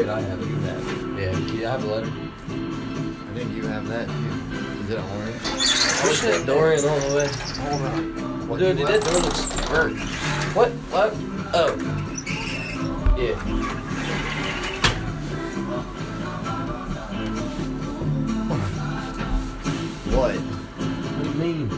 wait, 0.00 0.08
I 0.08 0.20
have 0.20 0.40
it. 0.40 0.48
You 0.48 0.56
have 0.56 0.88
it. 0.88 1.20
Yeah, 1.20 1.38
you 1.52 1.66
have 1.66 1.84
a 1.84 1.86
letter. 1.86 2.06
I 2.08 3.34
think 3.34 3.54
you 3.54 3.66
have 3.66 3.86
that 3.88 4.06
too. 4.06 4.84
Is 4.84 4.90
it 4.90 4.98
orange? 4.98 5.36
Oh, 5.44 6.00
Push 6.02 6.20
that 6.22 6.46
door 6.46 6.72
in 6.72 6.84
all 6.84 7.00
the 7.00 7.16
way. 7.16 7.28
Hold 7.68 7.82
on. 7.82 8.48
What 8.48 8.58
Dude, 8.58 8.78
you 8.78 8.86
that 8.86 9.04
left? 9.04 9.12
door 9.12 9.20
looks 9.22 9.68
burnt. 9.68 10.00
What? 10.56 10.70
What? 10.90 11.12
Oh. 11.52 11.76
Yeah. 13.18 13.34
What? 20.16 20.34
What 20.36 21.22
do 21.24 21.28
you 21.28 21.34
mean? 21.36 21.68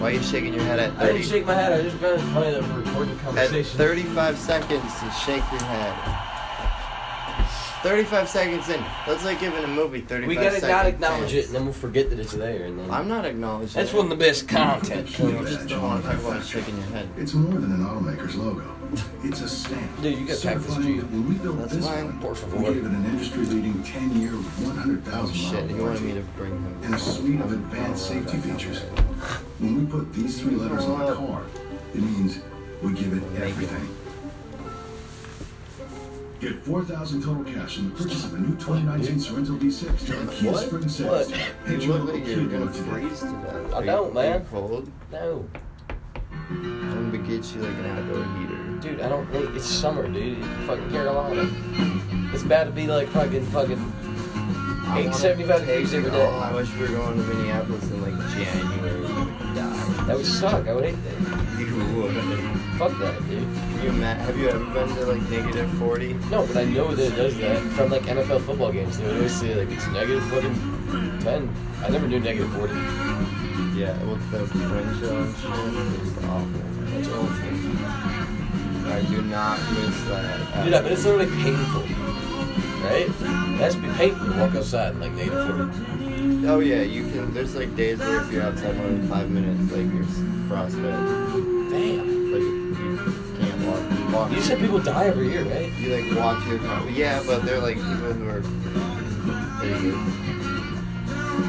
Why 0.00 0.08
are 0.08 0.10
you 0.12 0.22
shaking 0.22 0.54
your 0.54 0.64
head 0.64 0.78
at 0.80 0.92
me? 0.96 0.98
I 1.04 1.06
didn't 1.12 1.22
shake 1.22 1.46
my 1.46 1.54
head. 1.54 1.72
I 1.72 1.82
just 1.82 1.96
found 1.96 2.20
it 2.20 2.24
funny 2.32 2.50
that 2.52 2.62
we're 2.62 2.80
recording 2.80 3.18
At 3.38 3.50
35 3.50 4.38
seconds 4.38 5.00
to 5.00 5.10
shake 5.12 5.44
your 5.52 5.62
head. 5.62 6.29
35 7.82 8.28
seconds 8.28 8.68
in. 8.68 8.80
That's 9.06 9.24
like 9.24 9.40
giving 9.40 9.64
a 9.64 9.66
movie 9.66 10.00
35 10.02 10.28
we 10.28 10.34
gotta 10.34 10.50
seconds. 10.60 10.68
not 10.68 10.86
acknowledge 10.86 11.32
it, 11.34 11.46
and 11.46 11.54
then 11.54 11.64
we'll 11.64 11.72
forget 11.72 12.10
that 12.10 12.18
it's 12.18 12.32
there. 12.32 12.64
And 12.66 12.78
then 12.78 12.90
I'm 12.90 13.08
not 13.08 13.24
acknowledging 13.24 13.74
that's 13.74 13.92
it. 13.92 13.96
one 13.96 14.10
of 14.12 14.18
the 14.18 14.22
best 14.22 14.46
content. 14.48 15.08
I 15.08 15.42
just 15.44 15.68
don't 15.68 15.82
want 15.82 16.02
to 16.04 16.10
talk 16.10 16.18
about 16.20 16.44
shaking 16.44 16.76
your 16.76 16.86
head. 16.88 17.08
It's 17.16 17.32
more 17.32 17.58
than 17.58 17.72
an 17.72 17.84
automaker's 17.84 18.36
logo. 18.36 18.64
It's 19.22 19.40
a 19.40 19.48
stamp. 19.48 20.02
Dude, 20.02 20.18
you 20.18 20.26
gotta 20.26 20.40
pack 20.42 20.56
this 20.58 20.66
certifying 20.74 20.82
Jeep. 20.82 21.00
that 21.00 21.10
When 21.10 21.28
we 21.28 21.34
built 21.36 21.58
That's 21.58 21.72
this 21.76 21.86
fine. 21.86 22.04
one, 22.06 22.20
Por 22.20 22.30
we 22.32 22.36
favor. 22.38 22.62
gave 22.74 22.84
it 22.84 22.90
an 22.90 23.04
industry-leading 23.06 23.74
10-year, 23.84 24.30
100,000 24.32 25.12
Oh 25.12 25.22
mile 25.22 25.32
shit, 25.32 25.70
he 25.70 25.74
wanted 25.80 26.02
me 26.02 26.12
to 26.12 26.20
warranty 26.20 26.22
bring 26.36 26.50
him. 26.52 26.78
and 26.82 26.94
a 26.94 26.98
suite 26.98 27.40
of 27.40 27.52
advanced 27.52 28.06
safety 28.08 28.36
features. 28.38 28.80
When 29.58 29.78
we 29.80 29.86
put 29.90 30.12
these 30.12 30.40
three 30.40 30.56
letters 30.56 30.84
on 30.84 31.00
a 31.08 31.14
car, 31.14 31.42
it 31.94 32.00
means 32.02 32.40
we 32.82 32.92
give 32.94 33.12
it 33.12 33.22
everything. 33.42 33.88
Get 36.40 36.54
4000 36.64 37.22
total 37.22 37.44
cash 37.44 37.76
in 37.78 37.90
the 37.90 37.96
purchase 37.96 38.24
of 38.24 38.32
a 38.32 38.38
new 38.38 38.56
2019 38.56 39.16
Sorento 39.16 39.58
V6 39.58 40.06
during 40.06 40.28
Kia 40.28 40.52
What? 40.52 40.66
Spring 40.66 40.88
Sales. 40.88 41.28
What? 41.30 41.36
Hey, 41.66 41.78
You 41.84 41.92
look 41.92 42.14
like 42.14 42.26
you're 42.26 42.46
gonna 42.46 42.72
today. 42.72 42.88
freeze 42.90 43.20
to 43.20 43.26
death. 43.26 43.74
I 43.74 43.84
don't, 43.84 44.10
are 44.10 44.14
man. 44.14 44.46
cold? 44.50 44.90
No, 45.12 45.46
I'm 46.48 47.10
gonna 47.12 47.18
get 47.28 47.54
you 47.54 47.60
like 47.60 47.74
an 47.76 47.86
outdoor 47.86 48.24
heater. 48.38 48.78
dude, 48.80 49.00
I 49.02 49.08
don't 49.10 49.26
think 49.30 49.54
it's 49.54 49.66
summer, 49.66 50.08
dude. 50.08 50.38
It's 50.38 50.66
fucking 50.66 50.90
Carolina. 50.90 51.50
It's 52.32 52.42
bad 52.44 52.64
to 52.64 52.70
be 52.70 52.86
like 52.86 53.08
fucking 53.08 53.44
fucking 53.46 53.78
I 53.78 55.00
eight 55.00 55.04
wanna 55.08 55.14
seventy 55.14 55.44
five 55.46 55.58
take 55.60 55.66
degrees 55.68 55.92
every 55.94 56.08
it 56.08 56.12
day. 56.14 56.24
all. 56.24 56.40
I 56.40 56.54
wish 56.54 56.72
we 56.74 56.80
were 56.80 56.86
going 56.88 57.16
to 57.18 57.22
Minneapolis 57.22 57.84
in 57.90 58.00
like 58.02 58.30
January. 58.32 58.98
You 58.98 59.14
would 59.24 59.54
die. 59.54 60.04
That 60.06 60.16
would 60.16 60.24
suck. 60.26 60.66
I 60.66 60.72
would 60.72 60.84
hate 60.86 60.96
that. 61.04 61.60
You 61.60 61.76
would. 62.00 62.14
Fuck 62.78 62.98
that, 62.98 63.28
dude. 63.28 63.46
You 63.82 63.88
ima- 63.88 64.14
have 64.14 64.36
you 64.38 64.48
ever 64.48 64.64
been 64.64 64.88
to 64.94 65.06
like 65.06 65.22
negative 65.30 65.70
40? 65.78 66.12
No, 66.30 66.46
but 66.46 66.56
I 66.58 66.64
know 66.64 66.94
that 66.94 67.12
it 67.12 67.16
does 67.16 67.36
that 67.38 67.58
from 67.72 67.90
like 67.90 68.02
NFL 68.02 68.42
football 68.44 68.70
games. 68.72 68.98
They 68.98 69.06
would 69.06 69.16
always 69.16 69.34
say 69.40 69.54
like 69.54 69.70
it's 69.74 69.86
negative 69.88 70.22
fucking 70.24 71.18
ten. 71.20 71.48
I 71.82 71.88
never 71.88 72.06
knew 72.06 72.20
negative 72.20 72.50
forty. 72.52 72.74
Yeah, 73.78 73.96
with 74.04 74.30
the 74.30 74.40
wind 74.40 75.00
chill 75.00 75.22
and 75.22 75.36
shit. 75.36 76.06
It's 76.06 76.24
awful. 76.24 76.60
That's 76.90 77.08
awful. 77.08 78.90
I 78.92 79.02
do 79.08 79.22
not 79.22 79.58
miss 79.72 80.04
that. 80.08 80.64
Dude, 80.64 80.74
I 80.74 80.82
bet 80.82 80.92
it's 80.92 81.04
literally 81.06 81.30
painful. 81.42 81.82
Right? 82.84 83.06
It 83.08 83.60
has 83.60 83.74
to 83.76 83.80
be 83.80 83.88
painful 83.94 84.26
to 84.26 84.38
walk 84.40 84.54
outside 84.56 84.92
in 84.94 85.00
like 85.00 85.12
negative 85.12 85.46
forty. 85.72 86.46
Oh 86.46 86.60
yeah, 86.60 86.82
you 86.82 87.04
can. 87.04 87.32
There's 87.32 87.54
like 87.54 87.74
days 87.76 87.98
where 87.98 88.20
if 88.20 88.30
you're 88.30 88.42
outside 88.42 88.76
more 88.76 88.88
than 88.88 89.08
five 89.08 89.30
minutes, 89.30 89.72
like 89.72 89.90
you're 89.92 90.04
frostbite. 90.48 91.70
Damn. 91.70 92.09
Walk. 94.12 94.32
You 94.32 94.40
said 94.40 94.58
people 94.58 94.78
die 94.78 95.06
every 95.06 95.30
year, 95.30 95.44
right? 95.44 95.72
You 95.78 95.94
like 95.94 96.18
walk 96.18 96.42
to 96.44 96.50
your 96.50 96.58
car. 96.58 96.88
Yeah, 96.90 97.22
but 97.26 97.44
they're 97.44 97.60
like 97.60 97.76
people 97.76 98.12
who 98.12 98.28
are. 98.28 98.42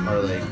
Or 0.10 0.22
like 0.22 0.44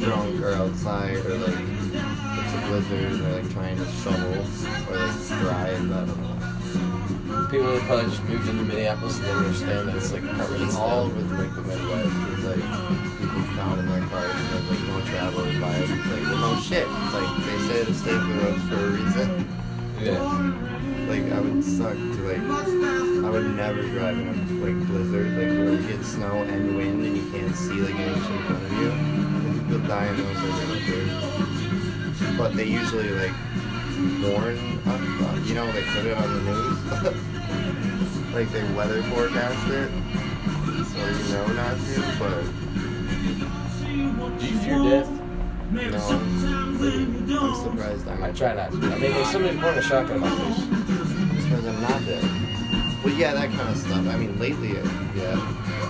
drunk 0.00 0.40
or 0.40 0.52
outside 0.54 1.16
or 1.26 1.38
like 1.38 1.58
it's 1.58 2.54
a 2.54 2.66
blizzard 2.66 3.12
and 3.12 3.20
they're 3.20 3.42
like 3.42 3.50
trying 3.52 3.76
to 3.76 3.86
shovel 4.02 4.32
or 4.32 4.96
like 4.96 5.28
drive. 5.40 5.92
I 5.92 6.04
don't 6.04 6.20
know. 6.20 7.48
People 7.50 7.72
that 7.72 7.82
probably 7.82 8.10
just 8.10 8.22
moved 8.24 8.48
into 8.48 8.62
Minneapolis 8.62 9.16
and 9.18 9.26
they 9.26 9.30
understand 9.32 9.88
that 9.88 9.96
it's 9.96 10.12
like 10.12 10.22
permanent 10.22 10.62
It's 10.62 10.76
all 10.76 11.08
with 11.08 11.30
like 11.32 11.54
the 11.54 11.62
Midwest. 11.62 12.16
It's 12.32 12.44
like 12.44 12.64
people 13.20 13.42
found 13.54 13.80
in 13.80 13.86
their 13.86 14.06
cars 14.08 14.34
and 14.34 14.48
there's 14.50 14.70
like 14.70 14.88
no 14.88 15.00
travelers 15.06 15.60
by 15.60 15.74
it. 15.76 15.90
It's 15.90 16.06
like 16.06 16.22
well, 16.22 16.54
no 16.54 16.60
shit. 16.60 16.86
It's 16.88 17.14
like 17.14 17.30
they 17.46 17.58
say 17.68 17.84
to 17.84 17.94
stay 17.94 18.14
off 18.14 18.28
the 18.28 18.34
roads 18.34 18.62
for 18.68 18.76
a 18.76 18.90
reason. 18.90 19.48
Yeah. 20.00 20.75
Like 21.06 21.32
I 21.32 21.40
would 21.40 21.62
suck 21.64 21.94
to 21.94 22.20
like 22.26 22.38
I 22.40 23.30
would 23.30 23.56
never 23.56 23.82
drive 23.82 24.18
in 24.18 24.28
a 24.28 24.32
like 24.64 24.86
blizzard 24.88 25.30
like 25.38 25.48
where 25.56 25.80
you 25.80 25.86
get 25.86 26.04
snow 26.04 26.42
and 26.42 26.76
wind 26.76 27.04
and 27.06 27.16
you 27.16 27.30
can't 27.30 27.54
see 27.54 27.74
like 27.80 27.94
an 27.94 28.00
inch 28.00 28.26
in 28.28 28.42
front 28.44 28.64
of 28.64 28.72
you. 28.72 28.90
People 29.62 29.78
die 29.88 30.06
in 30.08 30.16
those 30.16 30.36
every 30.36 30.66
winter. 30.74 32.36
But 32.36 32.56
they 32.56 32.64
usually 32.66 33.10
like 33.10 33.32
warn 34.22 34.58
us, 34.86 35.22
uh, 35.22 35.42
you 35.44 35.54
know, 35.54 35.70
they 35.72 35.82
put 35.84 36.06
it 36.06 36.16
on 36.18 36.28
the 36.32 36.40
news. 36.50 36.78
like 38.34 38.50
they 38.50 38.64
weather 38.74 39.02
forecast 39.04 39.68
it. 39.68 39.90
So 40.86 40.98
you 41.06 41.32
know 41.32 41.46
not 41.54 41.76
to, 41.76 42.00
but 42.18 42.44
Do 44.40 44.46
you 44.46 44.58
fear 44.58 44.78
death? 44.82 45.10
no. 45.70 45.80
I'm 47.38 47.54
surprised 47.62 48.08
I'm 48.08 48.22
I 48.22 48.30
try 48.32 48.54
not 48.54 48.70
to. 48.70 48.76
I 48.76 48.98
mean, 48.98 49.12
if 49.12 49.26
somebody's 49.28 49.60
pouring 49.60 49.78
a 49.78 49.82
shotgun 49.82 50.16
in 50.16 50.20
my 50.22 50.30
face. 50.30 50.75
Because 51.86 52.06
I'm 52.06 52.06
not 52.06 52.06
dead. 52.06 53.04
Well, 53.04 53.14
yeah, 53.14 53.32
that 53.34 53.50
kind 53.50 53.68
of 53.68 53.76
stuff. 53.76 54.06
I 54.08 54.16
mean, 54.16 54.38
lately, 54.38 54.72
yeah. 54.74 54.82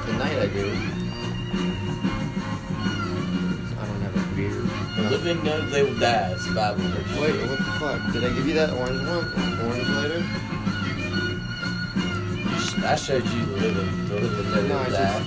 Tonight 0.06 0.38
I 0.38 0.46
do. 0.46 0.66
I 3.76 3.86
don't 3.86 4.00
have 4.02 4.16
a 4.16 4.18
beer. 4.36 4.50
The 4.96 5.02
living 5.10 5.44
know 5.44 5.60
they 5.70 5.82
will 5.82 5.98
die. 5.98 6.32
It's 6.32 6.46
Bible. 6.54 6.82
Wait, 7.20 7.34
what 7.48 7.58
the 7.58 7.64
fuck? 7.80 8.12
Did 8.12 8.24
I 8.24 8.28
give 8.34 8.46
you 8.46 8.54
that 8.54 8.70
orange 8.70 9.00
one? 9.06 9.32
Orange 9.66 9.88
lighter? 9.88 10.24
I 12.86 12.94
showed 12.94 13.24
you 13.26 13.44
the 13.46 13.56
living, 13.56 14.08
the 14.08 14.14
living 14.20 14.44
know 14.50 14.62
they 14.62 14.68
No, 14.68 14.76
I 14.76 14.78
will 14.84 14.90
just- 14.90 14.98
die. 15.02 15.22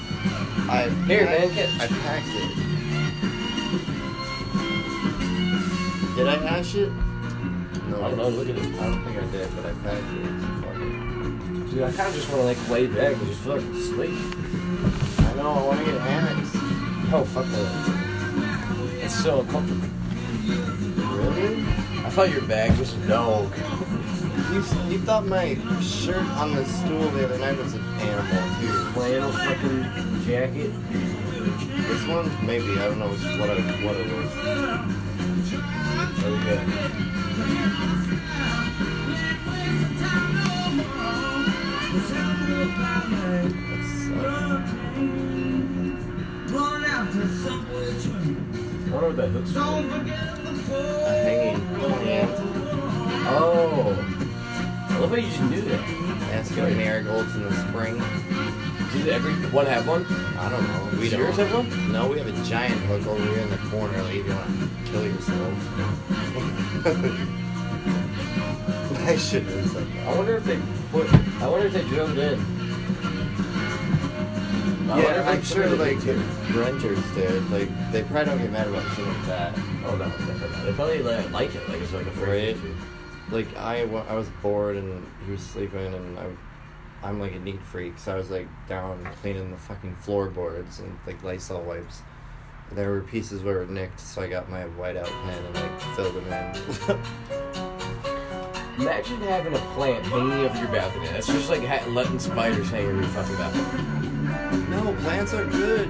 I 0.69 0.89
Here, 0.89 1.25
packed- 1.25 1.39
man, 1.39 1.49
catch. 1.55 1.73
I 1.81 1.87
packed 1.87 2.27
it. 2.29 2.51
Did 6.15 6.27
I 6.27 6.35
hash 6.47 6.75
it? 6.75 6.91
No. 7.89 8.03
I 8.03 8.09
don't 8.09 8.17
know. 8.17 8.29
Look 8.29 8.49
at 8.49 8.55
it. 8.55 8.63
I 8.65 8.65
don't 8.83 9.03
think 9.03 9.17
I 9.17 9.25
did, 9.31 9.47
but 9.55 9.65
I 9.65 9.73
packed 9.83 10.13
it. 10.13 10.58
So 11.69 11.75
fuck 11.75 11.75
it. 11.75 11.75
Dude, 11.75 11.83
I 11.83 11.91
kind 11.91 12.09
of 12.09 12.15
just 12.15 12.29
want 12.29 12.41
to 12.41 12.45
like 12.45 12.69
lay 12.69 12.87
back 12.87 13.15
and 13.15 13.27
just 13.27 13.41
fucking 13.41 13.73
sleep. 13.81 14.17
I 15.19 15.33
know. 15.35 15.51
I 15.51 15.63
want 15.65 15.79
to 15.79 15.85
get 15.85 16.01
Annex. 16.01 16.49
Oh 17.11 17.23
fuck 17.25 17.45
that. 17.45 19.03
It's 19.03 19.15
so 19.23 19.41
uncomfortable. 19.41 19.87
Really? 21.17 21.63
I 22.05 22.09
thought 22.09 22.29
your 22.29 22.41
bag 22.41 22.77
was 22.79 22.95
no. 23.07 23.51
You, 24.51 24.63
you 24.89 24.99
thought 24.99 25.25
my 25.25 25.55
shirt 25.81 26.25
on 26.37 26.55
the 26.55 26.65
stool 26.65 27.09
the 27.11 27.25
other 27.25 27.37
night 27.37 27.57
was 27.57 27.73
an 27.73 27.83
animal 27.99 28.59
too. 28.59 28.91
Flannel 28.93 29.31
fucking 29.31 30.23
jacket. 30.25 30.71
This 30.89 32.07
one, 32.07 32.29
maybe 32.45 32.71
I 32.79 32.85
don't 32.85 32.99
know 32.99 33.09
what 33.09 33.49
it, 33.49 33.63
what 33.85 33.95
it 33.95 34.07
was. 34.11 34.31
Oh 36.21 37.28
I 48.89 48.91
wonder 48.91 49.07
what 49.07 49.17
that 49.17 49.33
looks 49.33 49.51
for. 49.51 49.59
a 50.71 51.11
hanging 51.23 51.61
plant. 51.75 52.31
Oh. 53.31 53.95
I 54.89 54.97
love 54.99 55.09
how 55.11 55.15
you 55.15 55.27
just 55.27 55.41
knew 55.43 55.61
that. 55.61 55.79
If 56.49 56.75
marigolds 56.75 57.35
in 57.35 57.43
the 57.43 57.53
spring. 57.67 57.97
Does 58.91 59.07
every 59.07 59.33
one 59.51 59.67
have 59.67 59.87
one? 59.87 60.05
I 60.05 60.49
don't 60.49 60.67
know. 60.67 60.99
We 60.99 61.09
Does 61.09 61.19
don't. 61.19 61.47
have 61.47 61.53
one? 61.53 61.91
No, 61.91 62.07
we 62.07 62.17
have 62.17 62.27
a 62.27 62.43
giant 62.43 62.81
hook 62.81 63.05
over 63.05 63.23
here 63.23 63.39
in 63.39 63.49
the 63.51 63.57
corner. 63.69 64.01
Like 64.01 64.15
if 64.15 64.25
you 64.25 64.33
want 64.33 64.59
to 64.59 64.91
kill 64.91 65.05
yourself. 65.05 65.53
I 69.07 69.15
should 69.17 69.43
have 69.43 69.69
said 69.69 69.87
I 70.07 70.15
wonder 70.15 70.35
if 70.37 70.43
they 70.43 70.59
put. 70.91 71.07
I 71.41 71.47
wonder 71.47 71.67
if 71.67 71.73
they 71.73 71.83
it 72.17 72.33
in. 72.33 72.58
I 74.89 74.95
wonder 74.95 75.07
Yeah, 75.07 75.29
I'm 75.29 75.43
sure 75.43 75.69
like 75.75 76.05
in. 76.05 76.17
the 76.51 76.59
renters 76.59 77.03
did. 77.13 77.49
Like 77.51 77.69
they 77.91 78.03
probably 78.03 78.25
don't 78.25 78.37
get 78.39 78.51
mad 78.51 78.67
about 78.67 78.95
shit 78.95 79.05
like 79.07 79.25
that. 79.27 79.53
Oh 79.85 79.95
no, 79.95 80.05
definitely 80.09 80.49
not. 80.49 80.65
They 80.65 80.73
probably 80.73 81.03
like, 81.03 81.31
like 81.31 81.55
it. 81.55 81.69
Like 81.69 81.81
it's 81.81 81.93
like 81.93 82.05
a 82.07 82.09
Right. 82.11 82.17
free 82.19 82.53
feature. 82.55 82.75
like 83.31 83.55
I, 83.57 83.85
wa- 83.85 84.05
I 84.09 84.13
was 84.15 84.27
bored 84.41 84.75
and 84.77 85.05
he 85.25 85.31
was 85.31 85.41
sleeping 85.41 85.93
and 85.93 86.17
I, 86.19 86.25
I'm 87.07 87.19
like 87.19 87.33
a 87.35 87.39
neat 87.39 87.61
freak, 87.61 87.97
so 87.97 88.13
I 88.13 88.17
was 88.17 88.29
like 88.29 88.47
down 88.67 89.07
cleaning 89.21 89.51
the 89.51 89.57
fucking 89.57 89.95
floorboards 89.97 90.79
and 90.79 90.97
like 91.07 91.21
Lysol 91.23 91.61
wipes. 91.61 92.01
And 92.69 92.77
There 92.77 92.89
were 92.91 93.01
pieces 93.01 93.41
where 93.43 93.61
it 93.61 93.67
were 93.67 93.73
nicked, 93.73 93.99
so 93.99 94.21
I 94.21 94.27
got 94.27 94.49
my 94.49 94.63
whiteout 94.63 95.05
pen 95.23 95.45
and 95.45 95.55
like 95.55 95.81
filled 95.95 96.15
them 96.15 96.25
in. 96.33 96.99
Imagine 98.79 99.19
having 99.21 99.53
a 99.53 99.59
plant 99.75 100.05
hanging 100.05 100.31
over 100.31 100.57
your 100.57 100.67
balcony. 100.69 101.07
That's 101.07 101.27
just 101.27 101.49
like 101.49 101.63
ha- 101.65 101.85
letting 101.89 102.17
spiders 102.19 102.69
hang 102.69 102.85
over 102.85 102.95
your 103.01 103.09
fucking 103.09 103.35
balcony. 103.35 103.98
No, 104.69 104.93
plants 105.01 105.33
are 105.33 105.45
good. 105.45 105.87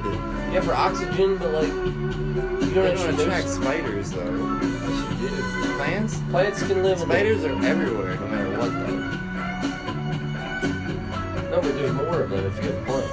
Yeah, 0.52 0.62
for 0.62 0.74
oxygen, 0.74 1.38
but 1.38 1.52
like 1.52 1.68
you 1.68 2.74
don't 2.74 2.74
don't 2.74 2.88
actually 2.88 3.24
attract 3.24 3.50
spiders 3.50 4.12
though. 4.12 4.60
Yes, 4.62 5.22
you 5.22 5.28
do. 5.30 5.76
Plants? 5.78 6.20
Plants 6.32 6.60
can 6.64 6.84
live. 6.84 7.00
in 7.02 7.08
Spiders 7.08 7.44
are 7.46 7.66
everywhere, 7.66 8.16
no 8.16 8.28
matter 8.28 8.58
what 8.58 8.72
though. 8.72 9.00
No, 11.50 11.62
but 11.62 11.74
there's 11.74 11.94
more 11.94 12.22
of 12.22 12.30
them 12.30 12.46
if 12.46 12.56
you 12.64 12.72
have 12.72 12.82
a 12.82 12.86
plant. 12.86 13.12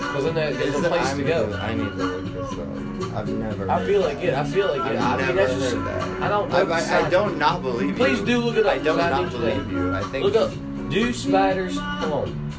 Because 0.00 0.24
then 0.24 0.34
that- 0.34 0.54
there's 0.58 0.74
a 0.74 0.88
place 0.88 1.06
I 1.06 1.16
to 1.16 1.22
go. 1.24 1.58
I 1.60 1.74
need 1.74 1.84
to 1.84 1.94
look 1.94 2.24
this 2.32 2.52
up. 2.58 3.14
I've 3.16 3.28
never. 3.28 3.70
I 3.70 3.84
feel 3.84 4.00
like 4.00 4.18
it. 4.22 4.34
I 4.34 4.44
feel 4.44 4.68
like 4.68 4.90
it. 4.92 4.98
I've 4.98 5.20
I 5.20 5.26
mean, 5.26 5.36
never 5.36 5.48
just. 5.54 5.74
heard 5.74 5.86
that. 5.86 6.22
I 6.22 6.28
don't 6.28 6.48
know. 6.50 6.72
I, 6.72 6.80
I, 6.80 7.06
I 7.06 7.10
don't 7.10 7.38
not 7.38 7.62
believe 7.62 7.90
you. 7.90 7.94
Please 7.94 8.20
do 8.20 8.38
look 8.38 8.54
at 8.56 8.60
it 8.60 8.66
up. 8.66 8.72
I 8.72 8.78
don't 8.78 8.96
not 8.98 9.30
believe 9.30 9.70
you. 9.72 9.92
I 9.94 10.02
think. 10.04 10.24
Look 10.24 10.36
up. 10.36 10.50
Do 10.90 11.12
spiders? 11.12 11.76
Come 11.78 12.12
on. 12.12 12.50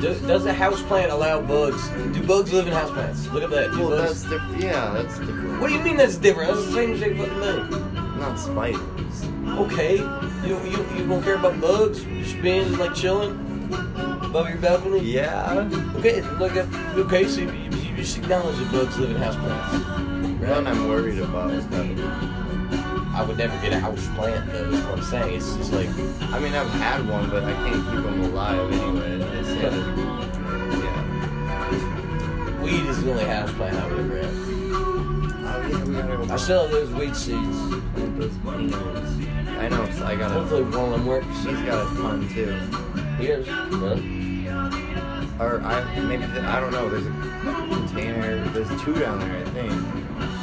Do, 0.00 0.18
does 0.26 0.46
a 0.46 0.52
house 0.52 0.82
plant 0.82 1.12
allow 1.12 1.40
bugs? 1.40 1.88
Do 2.12 2.22
bugs 2.26 2.52
live 2.52 2.66
in 2.66 2.72
house 2.72 2.90
plants? 2.90 3.26
Look 3.28 3.42
at 3.44 3.50
that. 3.50 3.70
Do 3.72 3.80
Well, 3.80 3.90
bugs- 3.90 4.22
that's 4.24 4.32
different. 4.32 4.62
Yeah, 4.62 4.92
that's 4.94 5.18
different. 5.18 5.60
what 5.60 5.68
do 5.68 5.74
you 5.74 5.80
mean 5.82 5.96
that's 5.96 6.16
different? 6.16 6.52
That's 6.54 6.66
the 6.66 6.72
same 6.72 6.98
same 6.98 7.16
fucking 7.18 7.40
thing. 7.70 8.18
Not 8.18 8.38
spiders. 8.38 9.24
Okay. 9.46 9.96
You 10.46 10.58
you 10.64 10.86
you 10.96 11.06
don't 11.06 11.22
care 11.22 11.36
about 11.36 11.60
bugs? 11.60 12.04
You 12.04 12.24
spin 12.24 12.78
like 12.78 12.94
chilling 12.94 13.32
above 14.22 14.48
your 14.48 14.58
balcony? 14.58 15.00
Yeah. 15.00 15.68
Okay. 15.96 16.22
Look 16.38 16.56
at. 16.56 16.66
Okay. 16.96 17.26
So 17.28 17.40
you, 17.42 17.50
you, 17.52 17.70
you 17.90 17.96
just 17.96 18.18
acknowledge 18.18 18.56
that 18.56 18.72
bugs 18.72 18.98
live 18.98 19.10
in 19.10 19.16
house 19.22 19.36
plants. 19.36 20.48
One 20.48 20.66
I'm 20.66 20.88
worried 20.88 21.18
about 21.18 21.50
is 21.52 21.66
that. 21.68 21.86
I 23.12 23.24
would 23.24 23.36
never 23.36 23.60
get 23.60 23.72
a 23.72 23.80
house 23.80 24.06
plant 24.14 24.50
though. 24.52 24.70
Is 24.70 24.80
what 24.84 24.98
I'm 24.98 25.04
saying. 25.04 25.34
It's 25.36 25.54
just 25.56 25.72
like. 25.72 25.88
I 26.32 26.38
mean, 26.38 26.54
I've 26.54 26.70
had 26.70 27.06
one, 27.08 27.28
but 27.28 27.42
I 27.44 27.52
can't 27.52 27.84
keep 27.84 28.02
them 28.04 28.20
alive 28.22 28.72
anyway. 28.72 29.18
They. 29.60 29.66
Yeah. 30.80 31.02
Weed 32.62 32.86
is 32.86 33.02
the 33.02 33.10
only 33.10 33.24
house 33.24 33.52
plant 33.52 33.76
I 33.76 33.86
would 33.88 33.98
ever 34.00 34.16
have. 34.16 34.34
Yeah, 35.70 35.84
we 35.84 35.94
gotta 35.94 36.16
go. 36.26 36.32
I 36.32 36.36
still 36.36 36.62
have 36.62 36.70
those 36.70 36.90
weed 36.90 37.14
seeds. 37.14 37.56
I 39.58 39.68
know. 39.68 39.90
So 39.90 40.06
I 40.06 40.16
got 40.16 40.30
Hopefully 40.30 40.62
a. 40.62 40.64
one 40.64 40.84
of 40.84 40.90
them 40.92 41.06
works. 41.06 41.26
She's 41.42 41.60
got 41.62 41.86
a 41.86 41.94
ton 41.96 42.28
too. 42.28 42.52
Here's. 43.18 43.46
Really? 43.48 44.20
Or 45.38 45.60
I 45.62 46.00
maybe 46.00 46.24
the, 46.26 46.40
I 46.42 46.60
don't 46.60 46.72
know. 46.72 46.88
There's 46.88 47.06
a 47.06 47.10
container. 47.10 48.44
There's 48.50 48.68
two 48.82 48.94
down 48.94 49.18
there, 49.20 49.36
I 49.36 49.44
think. 49.50 49.72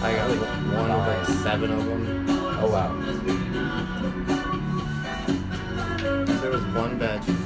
I 0.03 0.13
got 0.15 0.29
like 0.29 0.39
one 0.75 0.91
of 0.91 1.07
like 1.07 1.25
seven 1.43 1.71
of 1.71 1.85
them. 1.85 2.25
Oh 2.29 2.69
wow. 2.71 2.93
There 6.41 6.51
was 6.51 6.63
one 6.73 6.97
batch 6.97 7.27
of 7.27 7.35
crap 7.35 7.36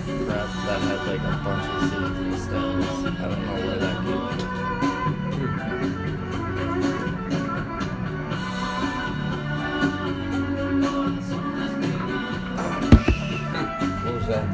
that 0.65 0.81
had 0.81 1.01
like 1.07 1.21
a 1.21 1.23
bunch 1.43 1.65
of 1.67 1.81
seeds 1.89 2.19
and 2.19 2.35
stems. 2.39 2.85
I 3.05 3.21
don't 3.27 3.45
know 3.45 3.55
where 3.65 3.77
that 3.77 3.95
came 4.05 4.21
from. 4.29 4.51
What 14.03 14.13
was 14.15 14.27
that? 14.27 14.45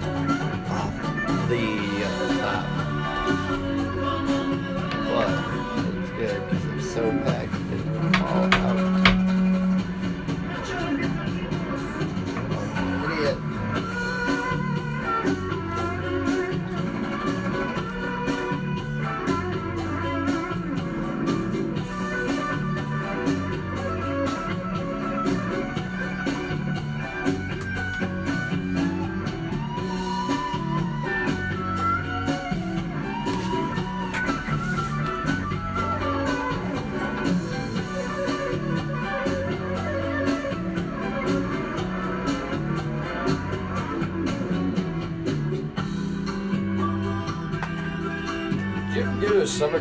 The 1.50 1.65
uh, 2.06 2.10
top. 2.39 2.63
But 5.07 5.30
it's 5.98 6.12
good 6.12 6.39
because 6.50 6.65
it's 6.65 6.89
so 6.94 7.03
packed 7.24 7.56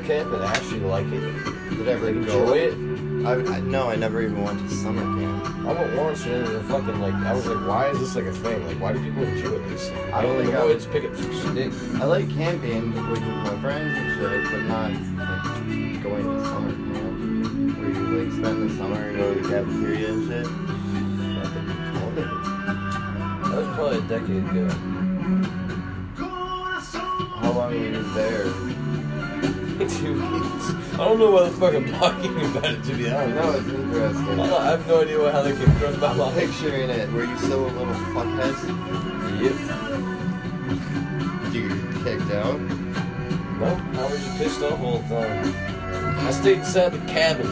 camp 0.07 0.33
and 0.33 0.45
actually 0.45 0.81
like 0.81 1.07
it? 1.07 1.45
Did 1.71 1.89
I 1.89 1.93
ever 1.93 2.09
enjoy 2.09 2.59
it? 2.59 2.75
I, 3.27 3.57
I, 3.57 3.61
no, 3.61 3.89
I 3.89 3.97
never 3.97 4.23
even 4.23 4.41
went 4.45 4.61
to 4.61 4.69
summer 4.73 5.03
camp. 5.03 5.67
I 5.67 5.73
went 5.73 5.97
once 5.97 6.25
and 6.25 6.35
it 6.35 6.43
was 6.43 6.51
a 6.51 6.63
fucking 6.65 7.01
like 7.01 7.15
I 7.15 7.35
was 7.35 7.45
like, 7.47 7.67
why 7.67 7.89
is 7.91 7.99
this 7.99 8.15
like 8.15 8.27
a 8.27 8.33
thing? 8.33 8.65
Like 8.67 8.81
why 8.81 8.93
do 8.93 9.03
people 9.03 9.25
enjoy 9.25 9.59
this? 9.69 9.91
I 10.13 10.23
don't 10.23 10.37
think 10.37 10.51
like 10.51 10.61
I- 10.61 10.65
woods, 10.65 10.87
pick 10.87 11.05
up 11.05 11.17
some 11.17 11.35
sticks. 11.35 11.77
I 11.97 12.05
like 12.05 12.31
camping 12.31 12.95
like, 12.95 13.11
with 13.11 13.21
my 13.23 13.61
friends 13.61 13.99
and 13.99 14.15
shit, 14.21 14.45
but 14.53 14.63
not 14.63 14.93
like 14.93 16.03
going 16.05 16.25
to 16.25 16.45
summer 16.45 16.71
camp 16.71 17.79
where 17.79 17.91
you 17.91 18.07
like 18.23 18.33
spend 18.33 18.71
the 18.71 18.77
summer 18.77 19.09
and 19.09 19.17
go 19.17 19.35
to 19.35 19.41
the 19.41 19.49
cafeteria 19.49 20.09
and 20.13 20.29
shit. 20.29 20.47
That 23.51 23.57
was 23.57 23.69
probably 23.75 23.99
a 23.99 24.01
decade 24.03 24.45
ago. 24.51 24.69
How 27.41 27.53
long 27.53 27.71
were 27.71 27.77
you 27.77 28.03
there? 28.15 28.76
Two 29.79 30.15
weeks. 30.15 30.95
I 30.95 30.97
don't 31.05 31.19
know 31.19 31.31
why 31.33 31.45
the 31.49 31.51
fuck 31.57 31.75
I'm 31.75 31.87
talking 31.93 32.35
about 32.47 32.65
it 32.65 32.83
to 32.85 32.95
be 32.95 33.11
honest. 33.11 33.35
No, 33.35 33.51
it's 33.53 33.69
I, 33.69 33.75
interesting. 33.75 34.37
don't- 34.37 34.53
I 34.53 34.71
have 34.71 34.87
no 34.89 35.01
idea 35.03 35.33
how 35.33 35.43
they 35.43 35.53
came 35.55 35.71
across 35.77 35.97
my 35.99 36.07
I'm 36.09 36.19
life. 36.19 36.35
picturing 36.35 36.89
it. 36.91 37.13
Were 37.13 37.25
you 37.25 37.37
still 37.39 37.67
a 37.67 37.69
little 37.69 37.95
fuckhead? 38.15 38.55
Yep. 39.43 39.57
Did 41.53 41.55
you 41.55 41.69
get 41.69 42.05
kicked 42.05 42.31
out? 42.33 42.59
No, 42.61 43.67
I 43.67 44.11
was 44.11 44.25
just 44.25 44.39
pissed 44.39 44.63
off 44.63 44.81
all 44.81 44.99
the 45.01 45.09
time. 45.09 45.55
I 46.27 46.31
stayed 46.31 46.59
inside 46.59 46.91
the 46.93 46.99
cabin. 47.13 47.47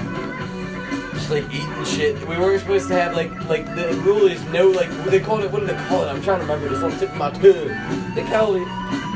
Just 1.12 1.30
like 1.30 1.44
eating 1.52 1.84
shit. 1.84 2.16
We 2.26 2.36
weren't 2.38 2.60
supposed 2.60 2.88
to 2.88 2.94
have 2.94 3.14
like 3.14 3.30
like 3.48 3.66
the 3.74 3.92
rule 4.04 4.26
is 4.26 4.42
no 4.46 4.68
like 4.68 4.88
what 4.88 5.10
they 5.10 5.20
call 5.20 5.42
it 5.42 5.50
what 5.52 5.60
did 5.60 5.68
they 5.70 5.84
call 5.88 6.04
it? 6.04 6.08
I'm 6.08 6.22
trying 6.22 6.40
to 6.40 6.46
remember 6.46 6.68
this 6.70 6.82
on 6.82 6.90
the 6.90 6.96
tip 6.96 7.10
of 7.10 7.16
my 7.16 7.30
tongue. 7.30 8.14
They 8.14 8.24
call 8.24 8.54
it 8.56 8.66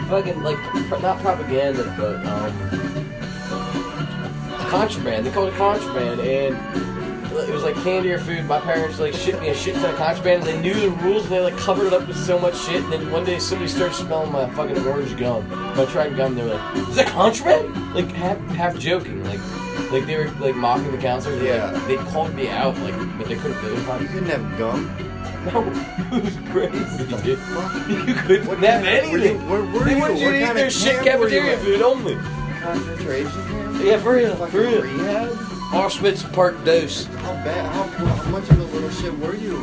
fucking 0.09 0.42
like 0.42 0.56
pro- 0.88 1.00
not 1.00 1.18
propaganda 1.21 1.85
but 1.99 2.25
um 2.26 2.52
contraband. 4.68 5.26
They 5.26 5.30
called 5.30 5.48
it 5.48 5.54
contraband 5.56 6.20
and 6.20 6.56
it 7.48 7.52
was 7.54 7.62
like 7.62 7.76
candy 7.76 8.10
or 8.10 8.18
food. 8.18 8.44
My 8.46 8.60
parents 8.60 8.98
like 8.98 9.14
shipped 9.14 9.40
me 9.40 9.48
a 9.50 9.54
shit 9.54 9.75
ton 9.76 9.90
of 9.90 9.96
contraband. 9.96 10.46
and 10.46 10.48
They 10.48 10.60
knew 10.60 10.75
the 10.75 10.90
rules 11.02 11.25
and 11.25 11.32
they 11.32 11.40
like 11.40 11.56
covered 11.56 11.87
it 11.87 11.92
up 11.92 12.06
with 12.06 12.16
so 12.16 12.38
much 12.38 12.56
shit. 12.58 12.82
And 12.82 12.92
then 12.92 13.10
one 13.10 13.25
day 13.25 13.38
somebody 13.38 13.68
started 13.70 13.94
smelling 13.94 14.32
my 14.32 14.48
fucking 14.50 14.87
orange 14.87 15.16
gum, 15.16 15.48
my 15.76 15.84
tried 15.87 16.16
gum. 16.16 16.34
They 16.34 16.42
were 16.44 16.54
like, 16.54 16.76
"Is 16.88 16.96
that 16.96 17.06
contraband?" 17.08 17.94
Like 17.94 18.10
half 18.12 18.38
half 18.50 18.76
joking, 18.78 19.22
like 19.25 19.40
like 19.92 20.06
they 20.06 20.16
were 20.18 20.30
like 20.40 20.54
mocking 20.56 20.90
the 20.90 20.98
counselors. 20.98 21.38
Like, 21.38 21.48
Yeah. 21.48 21.70
they 21.87 21.96
called 21.96 22.34
me 22.34 22.48
out, 22.48 22.76
like, 22.80 22.94
but 23.18 23.28
they 23.28 23.37
couldn't. 23.37 23.62
They 23.62 24.02
You 24.02 24.08
couldn't 24.08 24.26
have 24.30 24.58
gum. 24.58 24.90
no, 25.46 25.62
it 26.16 26.25
was 26.25 26.37
crazy. 26.50 27.06
dude. 27.22 27.38
You 28.08 28.14
couldn't 28.14 28.46
What 28.48 28.58
have 28.58 28.82
of- 29.04 29.10
were 29.12 29.18
you- 29.18 29.25
anything. 29.25 29.48
where 29.48 29.62
were 29.62 29.84
they 29.84 29.94
you? 29.94 30.00
wanted 30.00 30.18
you 30.18 30.30
to 30.30 30.37
eat 30.38 30.44
kind 30.44 30.58
their 30.58 30.66
of 30.66 30.72
shit 30.72 31.02
camp 31.04 31.20
were 31.20 31.28
you 31.28 31.40
cafeteria 31.40 31.78
food 31.78 31.82
only. 31.82 32.18
Concentration 32.60 33.30
camp? 33.48 33.84
Yeah, 33.84 33.98
for 33.98 34.14
real, 34.14 34.34
for 34.36 34.60
real. 34.60 34.82
rehab? 34.82 35.30
Auschwitz 35.70 36.30
Park 36.32 36.64
Dose. 36.64 37.04
How 37.04 37.32
bad? 37.44 37.66
How, 37.72 38.06
how 38.06 38.30
much 38.30 38.48
of 38.50 38.58
a 38.58 38.64
little 38.64 38.90
shit 38.90 39.16
were 39.18 39.34
you? 39.34 39.56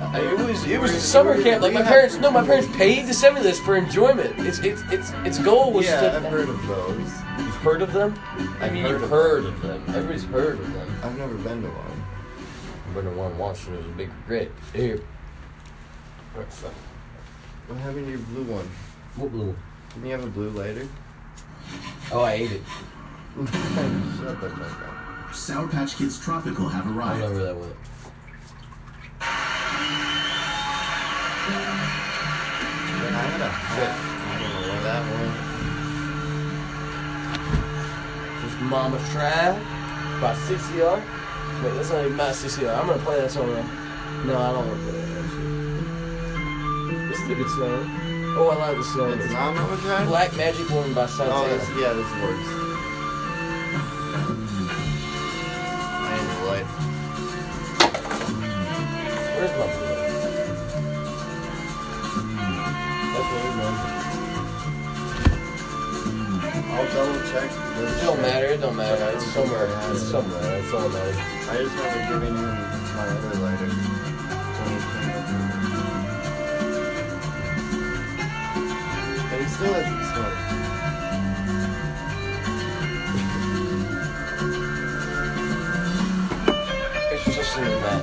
Uh, 0.00 0.18
it 0.18 0.46
was 0.46 0.66
it 0.66 0.80
was 0.80 0.92
summer 0.92 1.42
camp. 1.42 1.62
Like 1.62 1.72
my 1.72 1.82
parents, 1.82 2.18
no, 2.18 2.30
my 2.30 2.44
parents 2.44 2.68
paid 2.76 3.06
to 3.06 3.14
send 3.14 3.34
me 3.34 3.40
this 3.40 3.58
for 3.60 3.76
enjoyment. 3.76 4.34
It's 4.40 4.58
it's 4.58 4.82
it's 4.90 5.12
its 5.24 5.38
goal 5.38 5.72
was 5.72 5.86
yeah, 5.86 6.00
to. 6.02 6.16
I've 6.16 6.24
heard 6.24 6.48
of 6.50 6.66
those. 6.66 6.98
You've 7.38 7.54
heard 7.56 7.80
of 7.80 7.92
them? 7.92 8.18
I 8.60 8.68
mean, 8.68 8.82
heard 8.82 8.90
you've 8.92 9.04
of 9.04 9.10
heard 9.10 9.44
of 9.46 9.62
them. 9.62 9.82
Everybody's 9.88 10.24
heard 10.24 10.60
of 10.60 10.72
them. 10.74 11.00
I've 11.02 11.16
never 11.16 11.34
been 11.36 11.62
to 11.62 11.68
one. 11.68 12.04
I've 12.88 12.94
been 12.94 13.04
to 13.06 13.10
one 13.12 13.38
once 13.38 13.66
and 13.66 13.76
it 13.76 13.78
was 13.78 13.86
a 13.86 13.90
big 13.90 14.10
regret. 14.28 14.50
Here. 14.74 15.00
What's 16.34 16.60
that? 16.60 16.72
What 17.68 17.78
happened 17.78 18.04
to 18.04 18.10
your 18.10 18.20
blue 18.20 18.44
one? 18.52 18.68
What 19.16 19.32
blue? 19.32 19.56
Didn't 19.94 20.06
you 20.06 20.12
have 20.12 20.24
a 20.24 20.28
blue 20.28 20.50
lighter? 20.50 20.86
Oh, 22.10 22.22
I 22.22 22.32
ate 22.32 22.52
it. 22.52 22.62
Shut 23.36 24.40
the 24.40 24.48
fuck 24.50 24.82
up. 24.88 25.34
Sour 25.34 25.68
Patch 25.68 25.96
Kids 25.96 26.18
Tropical 26.20 26.68
have 26.68 26.84
I 26.84 26.88
don't 26.88 26.96
know 26.96 27.00
arrived. 27.00 27.34
where 27.34 27.44
that 27.44 27.56
went. 27.56 27.76
Man, 33.02 33.14
I 33.14 33.22
had 33.22 33.40
a 33.40 33.48
hat. 33.48 33.94
I 34.28 34.32
don't 34.38 34.52
know 34.52 34.62
where 34.68 34.82
that 34.82 35.02
went. 35.10 35.34
This 38.42 38.52
is 38.52 38.58
Mama 38.60 38.98
Tribe 39.12 39.56
by 40.20 40.32
CCR. 40.46 40.98
Wait, 41.64 41.74
that's 41.74 41.90
not 41.90 42.00
even 42.04 42.16
my 42.16 42.30
CCR. 42.30 42.74
I'm 42.78 42.86
gonna 42.86 43.02
play 43.02 43.16
that 43.20 43.30
song. 43.30 43.48
Now. 43.48 43.64
No, 44.26 44.38
I 44.38 44.52
don't 44.52 44.66
want 44.68 44.78
to 44.78 44.84
play 44.84 45.00
that. 45.00 45.08
Actually. 45.24 45.48
This 47.08 47.18
is 47.20 47.30
a 47.30 47.34
good 47.34 47.50
song. 47.50 48.11
Oh, 48.34 48.48
I 48.48 48.56
like 48.56 48.76
the 48.78 48.84
song. 48.84 49.12
It's 49.12 49.32
not 49.32 49.54
Mama? 49.54 50.06
Black 50.06 50.34
Magic 50.36 50.68
Woman 50.70 50.94
by 50.94 51.04
Oh, 51.04 51.06
Santana. 51.06 51.48
this, 51.48 51.68
yeah, 51.78 51.92
this 51.92 52.10
works. 52.22 52.48
I 56.02 56.16
need 56.16 56.28
the 56.32 56.44
light. 56.48 56.66
Where's 59.36 59.52
my 59.58 59.66
blue? 59.72 59.96
That's 63.12 63.28
what 63.32 63.42
it 63.44 63.54
was. 63.60 63.78
I'll 66.72 66.88
double 66.94 67.20
check. 67.30 67.48
It 67.52 68.00
don't 68.02 68.20
matter. 68.22 68.46
It 68.46 68.60
don't 68.62 68.76
matter. 68.76 69.10
It's 69.16 69.26
somewhere. 69.32 69.68
It's 69.92 70.02
somewhere. 70.02 70.40
That's 70.40 70.72
all 70.72 70.88
matters. 70.88 71.16
I 71.18 71.20
just 71.58 71.76
remember 71.76 72.00
giving 72.08 72.36
him 72.36 72.50
my 72.96 73.06
other 73.08 73.38
lighter. 73.40 73.70
Still. 79.62 80.32
It's 87.12 87.24
just 87.24 87.52
some 87.52 87.64
of 87.64 87.80
that. 87.82 88.02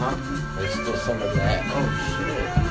Huh? 0.00 0.16
There's 0.56 0.72
still 0.72 0.96
some 0.96 1.22
of 1.22 1.34
that. 1.36 1.64
Oh 1.68 1.88
shit. 2.08 2.70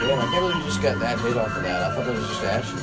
Damn, 0.00 0.18
I 0.18 0.20
can't 0.24 0.40
believe 0.40 0.56
you 0.56 0.64
just 0.64 0.82
got 0.82 0.98
that 0.98 1.20
hit 1.20 1.36
off 1.36 1.56
of 1.56 1.62
that. 1.62 1.82
I 1.82 1.94
thought 1.94 2.06
that 2.06 2.14
was 2.14 2.26
just 2.28 2.44
ashes. 2.44 2.82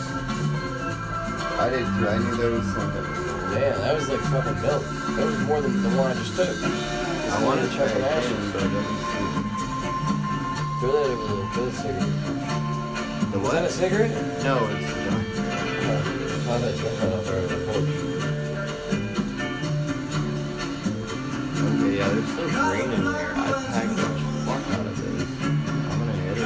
I 1.59 1.69
did 1.69 1.85
too. 1.85 2.07
I 2.07 2.17
knew 2.17 2.35
there 2.37 2.51
was 2.51 2.65
something. 2.73 3.38
Damn, 3.49 3.81
that 3.81 3.95
was 3.95 4.07
like 4.09 4.19
fucking 4.19 4.61
milk. 4.61 4.83
That 4.83 5.25
was 5.25 5.39
more 5.47 5.61
than 5.61 5.81
the 5.81 5.89
one 5.89 6.11
I 6.11 6.13
just 6.13 6.35
took. 6.35 6.49
I 6.49 7.43
wanted 7.43 7.69
to 7.69 7.75
check 7.75 7.89
it 7.89 7.97
an 7.97 8.03
ashes. 8.03 8.51
but 8.53 8.61
I 8.61 8.67
didn't 8.67 8.85
see. 9.09 9.25
Throw 10.79 10.91
that 10.93 11.09
over 11.09 11.35
the, 11.35 11.41
throw 11.53 11.65
the 11.65 11.73
cigarette. 11.73 12.11
The 13.31 13.37
Was 13.39 13.51
that 13.51 13.65
a 13.65 13.69
cigarette? 13.69 14.13
No, 14.43 14.67
it's 14.69 14.85
a 14.85 14.93
joint. 15.03 15.27
Oh, 15.81 16.53
I 16.53 16.57
thought 16.59 16.77
you 16.77 16.89
fell 16.97 17.13
off 17.13 17.27
over 17.27 17.47
the 17.47 17.57
porch. 17.65 17.89
Okay, 21.57 21.93
yeah, 21.97 22.07
there's 22.07 22.29
still 22.29 22.49
green 22.49 22.89
in 22.91 23.01
here. 23.01 23.33
I 23.33 23.37
packed 23.73 23.95
the 23.95 24.05
fuck 24.45 24.63
out 24.77 24.85
of 24.85 24.93
this. 24.95 25.25
I'm 25.89 25.97
gonna 25.97 26.13
hit 26.13 26.37
it. 26.37 26.45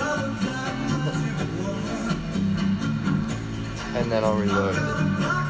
and 3.98 4.06
then 4.10 4.24
I'll 4.24 4.36
reload 4.36 4.76
it. 4.76 5.43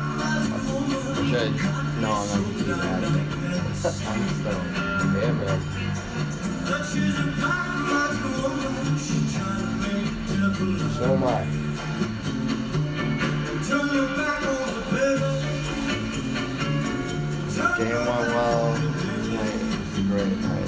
Or 1.33 1.39
should 1.39 1.55
No, 1.57 1.61
I'm 1.61 1.99
not 1.99 2.29
gonna 2.29 2.57
do 2.57 2.63
that. 2.63 3.03
I'm 3.03 3.83
stoned. 3.83 4.69
Yeah, 5.17 5.31
man. 5.31 5.59
So 10.93 11.03
am 11.13 11.23
I. 11.23 11.25
Game 17.77 17.89
went 17.89 18.07
well. 18.07 18.75
Tonight 19.23 19.57
was 19.79 19.97
a 19.97 20.01
great 20.03 20.37
night. 20.37 20.63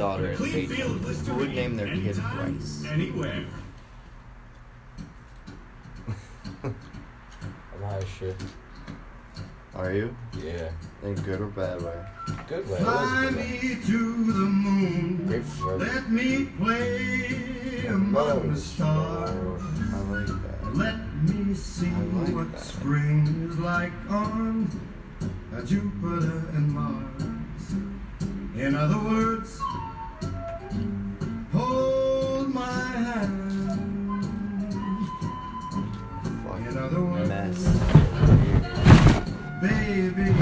Daughter 0.00 0.30
in 0.32 0.42
Dayton. 0.42 0.98
Who 1.26 1.34
would 1.34 1.54
name 1.54 1.76
their 1.76 1.86
kid 1.94 2.16
Rice? 2.16 2.84
Anywhere. 2.90 3.44
I'm 6.64 6.74
high 7.82 7.98
as 7.98 8.08
shit. 8.08 8.36
Are 9.74 9.92
you? 9.92 10.16
Yeah. 10.42 10.70
In 11.02 11.16
good 11.16 11.42
or 11.42 11.48
bad 11.48 11.82
way? 11.82 12.02
Good 12.48 12.66
way. 12.70 12.78
It 12.78 12.80
was 12.80 12.80
a 12.80 12.84
Fly 12.84 13.26
good 13.26 13.36
way. 13.36 13.78
to 13.86 14.32
the 14.32 14.46
moon. 14.64 15.26
Great 15.26 15.44
Let 15.78 16.10
me 16.10 16.46
play 16.46 17.86
among 17.86 18.54
the 18.54 18.58
stars. 18.58 19.39
Baby, 40.00 40.39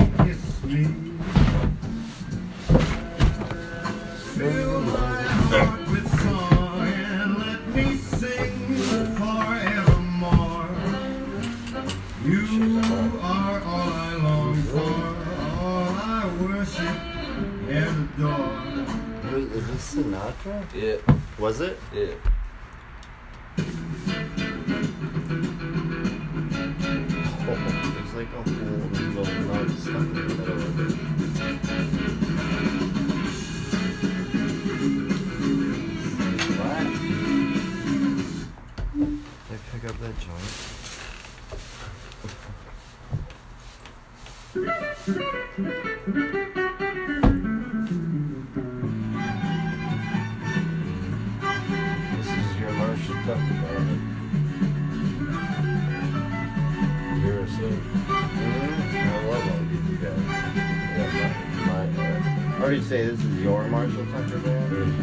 Or 62.60 62.72
you 62.72 62.82
say 62.82 63.06
this 63.06 63.22
is 63.22 63.42
your 63.42 63.64
Marshall 63.68 64.04
Tucker 64.06 64.38
band? 64.38 64.94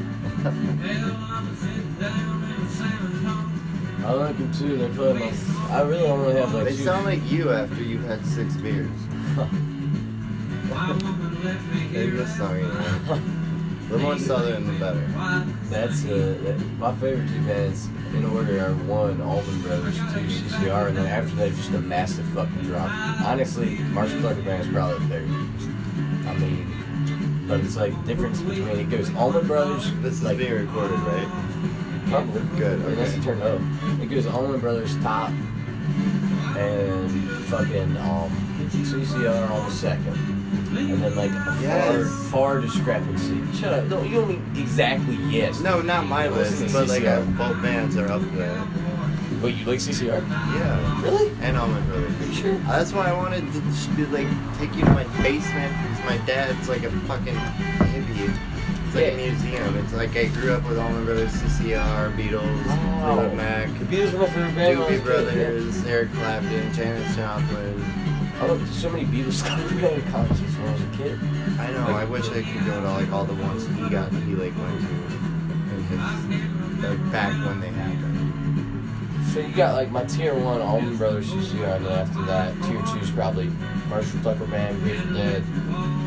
I 4.05 4.12
like 4.12 4.38
them 4.38 4.53
too. 4.53 4.77
They 4.77 4.89
play 4.89 5.13
my. 5.13 5.31
I 5.69 5.81
really 5.81 6.05
only 6.05 6.35
have 6.35 6.53
like 6.53 6.65
They 6.65 6.75
two. 6.75 6.83
sound 6.83 7.05
like 7.05 7.31
you 7.31 7.51
after 7.51 7.81
you've 7.81 8.03
had 8.03 8.25
six 8.25 8.55
beers. 8.57 8.89
This 11.93 12.38
song, 12.38 12.57
you 12.57 12.63
know. 12.63 13.21
The 13.89 14.00
more 14.00 14.17
southern, 14.17 14.65
the 14.65 14.74
better. 14.79 15.07
That's 15.69 16.03
uh, 16.05 16.35
that, 16.43 16.59
my 16.79 16.91
favorite 16.95 17.29
two 17.29 17.41
bands 17.45 17.88
in 18.15 18.25
order 18.25 18.59
are 18.65 18.74
one 18.74 19.21
Allman 19.21 19.62
Brothers, 19.62 19.95
two 19.95 20.01
CCR, 20.25 20.88
and 20.88 20.97
then 20.97 21.05
after 21.05 21.35
that 21.35 21.53
just 21.53 21.69
a 21.69 21.79
massive 21.79 22.25
fucking 22.29 22.63
drop. 22.63 22.89
Honestly, 23.21 23.77
Marshall 23.93 24.24
Tucker 24.24 24.41
Band 24.41 24.63
is 24.63 24.74
probably 24.74 24.97
the 25.00 25.05
third. 25.07 25.29
But 27.48 27.60
it's 27.60 27.75
like 27.75 27.94
difference 28.06 28.42
between 28.42 28.68
it 28.80 28.90
goes 28.90 29.14
Allman 29.16 29.46
Brothers. 29.48 29.92
This 30.02 30.14
is 30.16 30.24
like 30.24 30.38
being 30.38 30.54
recorded, 30.54 31.00
right? 31.00 31.28
probably 32.08 32.42
Good, 32.60 32.80
Unless 32.82 33.10
okay. 33.10 33.18
you 33.18 33.24
turn 33.24 33.42
it 33.42 33.48
up. 33.48 33.62
It 34.02 34.08
goes 34.10 34.28
Allman 34.28 34.60
Brothers 34.60 34.96
top 35.02 35.30
and 36.58 37.12
fucking 37.46 37.98
um 37.98 38.32
CCR 38.72 39.50
on 39.52 39.66
the 39.70 39.72
second. 39.72 40.18
And 40.78 41.02
then 41.02 41.16
like 41.16 41.32
a 41.32 41.58
Yes. 41.62 41.96
far 42.32 42.56
far 42.56 42.62
discrepancy. 42.62 43.42
Shut 43.60 43.74
up. 43.74 43.86
No, 43.86 44.02
you 44.04 44.16
don't 44.16 44.28
mean 44.30 44.52
exactly 44.56 45.16
yes. 45.30 45.60
No, 45.62 45.82
not 45.82 46.06
my 46.08 46.28
list, 46.28 46.74
but 46.74 46.88
like 46.88 47.06
uh, 47.06 47.22
both 47.22 47.62
bands 47.62 47.96
are 47.98 48.08
up 48.12 48.22
there. 48.34 48.62
Wait, 49.42 49.56
you 49.56 49.65
like 49.65 49.80
CCR? 49.80 50.22
Yeah. 50.27 51.01
Really? 51.04 51.32
And 51.42 51.58
Are 51.77 51.80
you 51.80 51.86
Brothers. 52.08 52.38
sure? 52.38 52.56
Uh, 52.56 52.77
That's 52.77 52.92
why 52.94 53.10
I 53.10 53.13
wanted 53.13 53.42
to 53.54 53.60
be, 53.96 54.06
like 54.08 54.27
take 54.58 54.74
you 54.75 54.84
to 54.86 54.92
my 54.92 55.04
basement 55.22 55.74
because 55.82 56.04
my 56.06 56.18
dad's 56.25 56.68
like 56.70 56.84
a 56.84 56.92
fucking 57.01 57.36
hippie. 57.36 58.34
It's 58.88 58.96
like 58.96 59.13
a 59.13 59.15
museum. 59.18 59.75
It's 59.77 59.94
like 59.94 60.15
I 60.15 60.25
grew 60.27 60.54
up 60.54 60.63
with 60.68 60.77
Allman 60.80 61.06
Brothers, 61.06 61.32
CCR, 61.34 62.12
Beatles, 62.18 62.65
Wow. 62.68 63.15
Fleetwood 63.18 63.36
Mac, 63.38 63.68
The 63.80 63.86
Beatles 63.86 64.13
were 64.13 64.20
my 64.20 64.25
favorite 64.27 64.56
band. 64.56 64.80
when 64.80 64.88
I 64.88 64.89
Doobie 64.98 65.04
Brothers, 65.04 65.86
Eric 65.86 66.12
Clapton, 66.13 66.74
Janis 66.74 67.15
Joplin. 67.15 67.80
yeah. 67.80 68.42
I 68.42 68.44
to 68.68 68.74
so 68.74 68.89
many 68.89 69.06
Beatles 69.06 69.44
cover 69.46 70.01
concerts 70.12 70.56
when 70.58 70.68
I 70.70 70.72
was 70.74 70.82
a 70.82 70.98
kid. 70.98 71.20
I 71.60 71.72
know. 71.72 71.88
I 71.96 72.06
wish 72.06 72.27
I 72.30 72.42
could 72.42 72.65
go 72.65 72.82
to 72.82 72.89
like 72.92 73.12
all 73.12 73.25
the 73.25 73.34
ones 73.36 73.65
he 73.68 73.89
got. 73.89 74.12
He 74.12 74.34
like 74.36 74.54
went 74.58 74.82
to, 74.82 74.88
like 76.89 77.12
back 77.12 77.32
when 77.48 77.60
they 77.62 77.70
happened. 77.70 78.14
So 79.36 79.42
you 79.42 79.51
got 79.51 79.74
like 79.74 79.92
my 79.92 80.06
tier 80.06 80.34
one 80.34 80.62
Allman 80.62 80.96
Brothers 80.96 81.30
CCR, 81.30 81.75
and 81.75 81.86
then 81.86 81.92
after 81.92 82.22
that, 82.22 82.54
tier 82.63 82.82
two 82.84 83.00
is 83.00 83.12
probably 83.12 83.51
Marshall 83.89 84.22
Tucker 84.22 84.46
Band, 84.46 84.82
Grateful 84.82 85.13
Dead, 85.13 85.44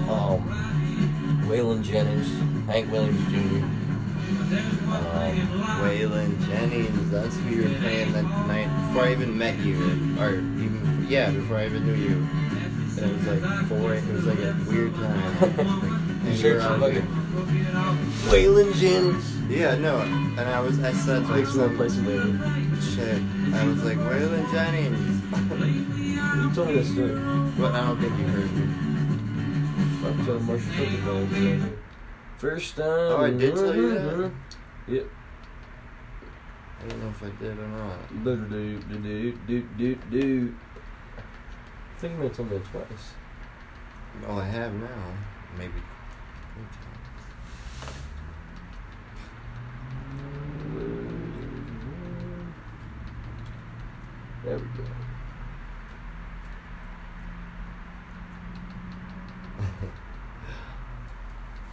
um, 0.08 1.44
Waylon 1.46 1.82
Jennings, 1.82 2.26
Hank 2.66 2.90
Williams 2.90 3.22
Jr. 3.26 3.66
Um, 4.94 5.46
Waylon 5.82 6.42
Jennings. 6.46 7.10
That's 7.10 7.36
who 7.36 7.50
you 7.50 7.62
were 7.64 7.78
playing 7.80 8.12
that 8.14 8.22
night 8.22 8.86
before 8.86 9.08
I 9.08 9.12
even 9.12 9.36
met 9.36 9.58
you, 9.58 9.76
or 10.18 10.36
even 10.36 11.06
yeah, 11.06 11.30
before 11.30 11.58
I 11.58 11.66
even 11.66 11.84
knew 11.84 11.96
you. 11.96 12.26
And 12.96 13.10
it 13.10 13.14
was 13.14 13.26
like 13.26 13.66
four. 13.66 13.92
It 13.92 14.10
was 14.10 14.24
like 14.24 14.38
a 14.38 14.56
weird 14.66 14.94
time. 14.94 16.22
you 16.24 16.34
sure 16.34 16.52
were 16.52 16.56
it's 16.60 16.64
on 16.64 16.80
fucking. 16.80 17.02
Waylon 18.30 18.72
Jennings? 18.76 19.36
Yeah, 19.50 19.74
no. 19.74 19.98
And 19.98 20.40
I 20.40 20.60
was 20.60 20.82
I 20.82 20.92
said 20.92 21.28
like 21.28 21.44
no 21.54 21.68
place 21.76 21.92
some 21.92 22.06
shit. 22.82 23.22
I 23.54 23.66
was 23.66 23.84
like 23.84 23.98
Waylon 23.98 24.50
Jennings. 24.52 25.22
You 26.36 26.54
told 26.54 26.68
me 26.68 26.82
story. 26.84 27.14
but 27.58 27.74
I 27.74 27.86
don't 27.86 28.00
think 28.00 28.18
you 28.18 28.26
heard 28.26 28.52
me. 28.52 28.66
Fuck 30.02 30.26
John 30.26 30.46
Marshall 30.46 31.28
Tucker. 31.28 31.70
First 32.38 32.76
time. 32.76 32.86
Oh, 32.86 33.24
I 33.24 33.30
did 33.30 33.54
tell 33.54 33.74
you 33.74 33.94
that? 33.94 34.02
Mm-hmm. 34.02 34.94
Yep. 34.94 35.06
I 36.80 36.86
don't 36.88 37.02
know 37.02 37.08
if 37.08 37.22
I 37.22 37.30
did 37.42 37.58
or 37.58 37.68
not. 37.68 38.24
Do 38.24 38.36
do 38.36 38.78
do 38.78 39.32
do 39.46 39.62
do 39.76 39.94
do. 40.10 40.54
I 41.16 42.00
think 42.00 42.16
you 42.16 42.22
have 42.22 42.36
told 42.36 42.50
me 42.50 42.60
twice. 42.70 43.14
Oh, 44.28 44.38
I 44.38 44.44
have 44.44 44.72
now. 44.74 45.12
Maybe. 45.56 45.82
There 54.48 54.56
we 54.56 54.64
go. 54.64 54.84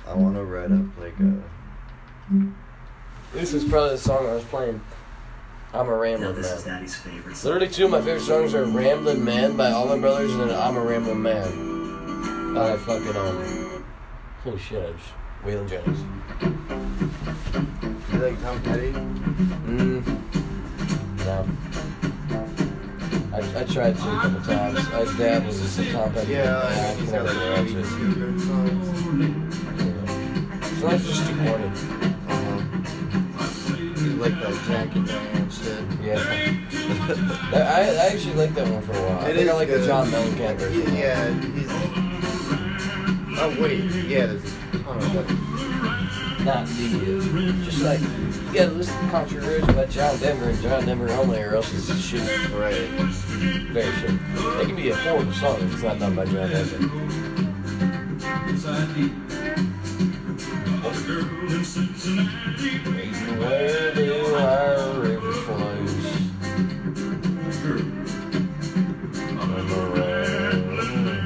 I 0.12 0.14
want 0.14 0.36
to 0.36 0.44
write 0.44 0.74
up 0.74 0.86
like 1.00 1.18
a. 1.22 1.42
This 3.32 3.54
is 3.54 3.64
probably 3.64 3.92
the 3.92 3.98
song 3.98 4.28
I 4.28 4.34
was 4.34 4.44
playing. 4.44 4.82
I'm 5.74 5.88
a 5.88 5.92
Now 5.92 5.96
Rambling 5.96 6.36
this 6.36 6.52
is 6.52 6.66
Daddy's 6.66 6.98
favorite 6.98 7.38
song. 7.38 7.54
Literally, 7.54 7.74
two 7.74 7.86
of 7.86 7.92
my 7.92 8.02
favorite 8.02 8.24
songs 8.24 8.54
are 8.54 8.66
Ramblin' 8.66 9.24
Man 9.24 9.56
by 9.56 9.72
Allman 9.72 10.02
Brothers 10.02 10.34
and 10.34 10.42
then 10.42 10.60
I'm 10.60 10.76
a 10.76 10.82
Rambling 10.82 11.22
Man 11.22 12.54
by 12.56 12.76
fucking, 12.76 13.16
um, 13.16 13.86
holy 14.44 14.60
shit, 14.60 14.84
I 14.84 14.92
just, 14.92 15.14
Waylon 15.46 15.70
Jennings. 15.70 16.02
You 18.12 18.20
like 18.20 18.42
Tom 18.42 18.62
Petty? 18.64 18.92
Mm, 18.92 20.15
I, 23.56 23.62
I 23.62 23.64
tried 23.64 23.96
to 23.96 24.02
a 24.02 24.20
couple 24.20 24.42
times. 24.42 24.78
I 24.80 25.18
dabbled 25.18 25.56
in 25.56 25.68
some 25.68 26.14
Petty. 26.14 26.34
Yeah, 26.34 26.58
I 26.58 26.68
I 26.68 26.74
think 26.74 27.00
he's 27.00 27.12
got 27.12 27.26
like 27.26 27.68
get 27.68 27.86
three 27.86 28.14
good 28.14 28.42
songs. 28.42 28.88
Yeah. 29.80 30.80
Songs 30.80 31.08
just 31.08 31.26
corny. 31.26 31.72
Uh-huh. 32.28 33.76
You 33.78 34.10
like 34.18 34.34
that 34.42 34.62
Jack 34.68 34.96
and 34.96 35.08
Diane 35.08 35.50
shit? 35.50 35.84
Yeah. 36.02 36.20
I, 37.54 37.56
I 37.56 37.82
I 37.82 38.08
actually 38.08 38.36
like 38.36 38.54
that 38.56 38.68
one 38.68 38.82
for 38.82 38.92
a 38.92 39.02
while. 39.02 39.20
I 39.26 39.34
think 39.34 39.50
I 39.50 39.54
like 39.54 39.70
the. 39.70 39.86
John 39.86 40.08
Mellencamp 40.10 40.58
version. 40.58 40.96
Yeah, 40.96 41.32
he's. 41.54 41.70
Oh 43.38 43.56
wait, 43.62 43.84
yeah, 44.06 44.26
there's 44.28 44.44
a 44.44 44.80
ton 44.80 44.98
of 44.98 45.14
them. 45.14 46.46
Not 46.46 46.68
the 46.68 47.54
just 47.64 47.82
like 47.82 48.00
you 48.02 48.54
gotta 48.54 48.72
listen 48.72 49.04
to 49.04 49.10
country 49.12 49.40
roads 49.40 49.66
by 49.68 49.86
John 49.86 50.18
Denver 50.20 50.50
and 50.50 50.62
John 50.62 50.86
Denver 50.86 51.10
only, 51.12 51.42
or 51.42 51.56
else 51.56 51.74
it's 51.74 52.00
shit. 52.00 52.22
Right. 52.52 52.90
Very. 53.76 53.90
It 53.90 54.68
can 54.68 54.76
be 54.78 54.90
a 54.90 54.96
horrible 54.96 55.34
song 55.34 55.60
if 55.60 55.74
it's 55.74 55.84
not 55.84 56.00
done 56.00 56.16
by 56.16 56.24
John 56.24 56.50
Denver. 56.50 56.78
Where. 63.38 63.92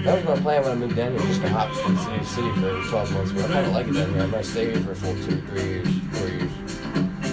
That 0.01 0.15
was 0.15 0.25
my 0.25 0.41
plan 0.41 0.63
when 0.63 0.71
I 0.71 0.75
moved 0.75 0.95
down 0.95 1.11
here, 1.11 1.21
just 1.27 1.41
to 1.41 1.49
hop 1.49 1.71
from 1.75 1.97
city 1.99 2.17
to 2.17 2.25
city 2.25 2.49
for 2.55 2.81
12 2.89 3.13
months. 3.13 3.31
But 3.31 3.45
I 3.45 3.47
kind 3.53 3.67
of 3.67 3.73
like 3.73 3.87
it 3.89 3.93
down 3.93 4.11
here. 4.11 4.23
I 4.23 4.25
might 4.25 4.45
stay 4.45 4.71
here 4.71 4.81
for 4.81 4.93
a 4.93 4.95
full 4.95 5.13
two, 5.13 5.39
three 5.49 5.65
years, 5.65 5.87
four 6.13 6.27
years. 6.27 6.49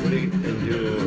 What 0.02 0.10
do 0.10 0.18
you 0.18 0.28
do? 0.28 1.05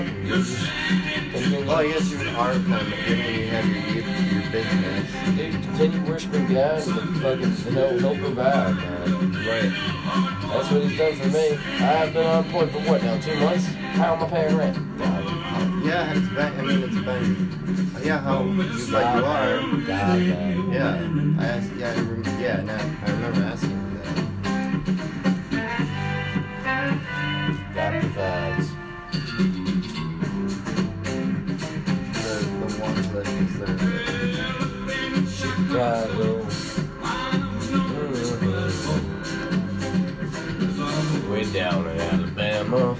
Well, 0.00 1.76
I 1.76 1.86
guess 1.88 2.10
you're 2.10 2.20
an 2.22 2.28
art 2.36 2.54
kind 2.66 2.92
of 2.92 2.98
given 3.06 3.34
you 3.34 3.46
have 3.48 3.66
your 3.66 4.04
your 4.40 4.50
business. 4.50 5.36
dude, 5.36 5.52
continue 5.62 6.10
worshiping 6.10 6.46
God 6.52 6.88
and 6.88 7.22
fucking, 7.22 7.56
you 7.66 7.70
know, 7.72 7.98
he'll 7.98 8.16
provide, 8.16 8.76
man. 8.76 9.32
Right. 9.46 9.70
That's 10.48 10.70
what 10.70 10.82
he's 10.82 10.98
done 10.98 11.16
for 11.16 11.28
me. 11.28 11.56
I've 11.84 12.12
been 12.12 12.26
unemployed 12.26 12.70
for 12.70 12.78
what 12.80 13.02
now, 13.02 13.18
two 13.20 13.38
months? 13.40 13.66
How 13.66 14.14
am 14.14 14.24
I 14.24 14.28
paying 14.28 14.56
rent? 14.56 14.98
God. 14.98 15.84
Yeah, 15.84 16.12
it's 16.16 16.28
been. 16.28 16.38
I 16.38 16.62
mean, 16.62 16.82
it's 16.82 16.94
been. 16.94 18.04
Yeah, 18.04 18.18
how 18.20 18.42
you 18.44 18.52
like 18.52 19.16
you 19.16 19.24
are. 19.24 19.60
God, 19.86 20.18
man. 20.18 20.72
Yeah, 20.72 21.42
I 21.42 21.46
asked. 21.46 21.72
Yeah, 21.76 21.90
I 21.90 21.94
rem- 21.96 22.40
yeah. 22.40 22.60
Now 22.62 22.76
I 23.06 23.12
Mhm. 35.80 36.40
Way 41.30 41.44
down 41.52 41.86
in 41.88 42.00
Alabama. 42.00 42.96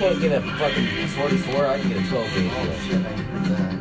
Can't 0.00 0.18
get 0.20 0.32
a 0.32 0.40
fucking 0.56 1.08
44. 1.08 1.66
I 1.66 1.78
can 1.78 1.88
get 1.90 1.98
a 2.04 2.08
12 2.08 2.34
gauge. 2.34 2.50
Oh 2.54 2.80
shit! 2.88 2.96
I 2.96 3.12
heard 3.12 3.44
that. 3.44 3.74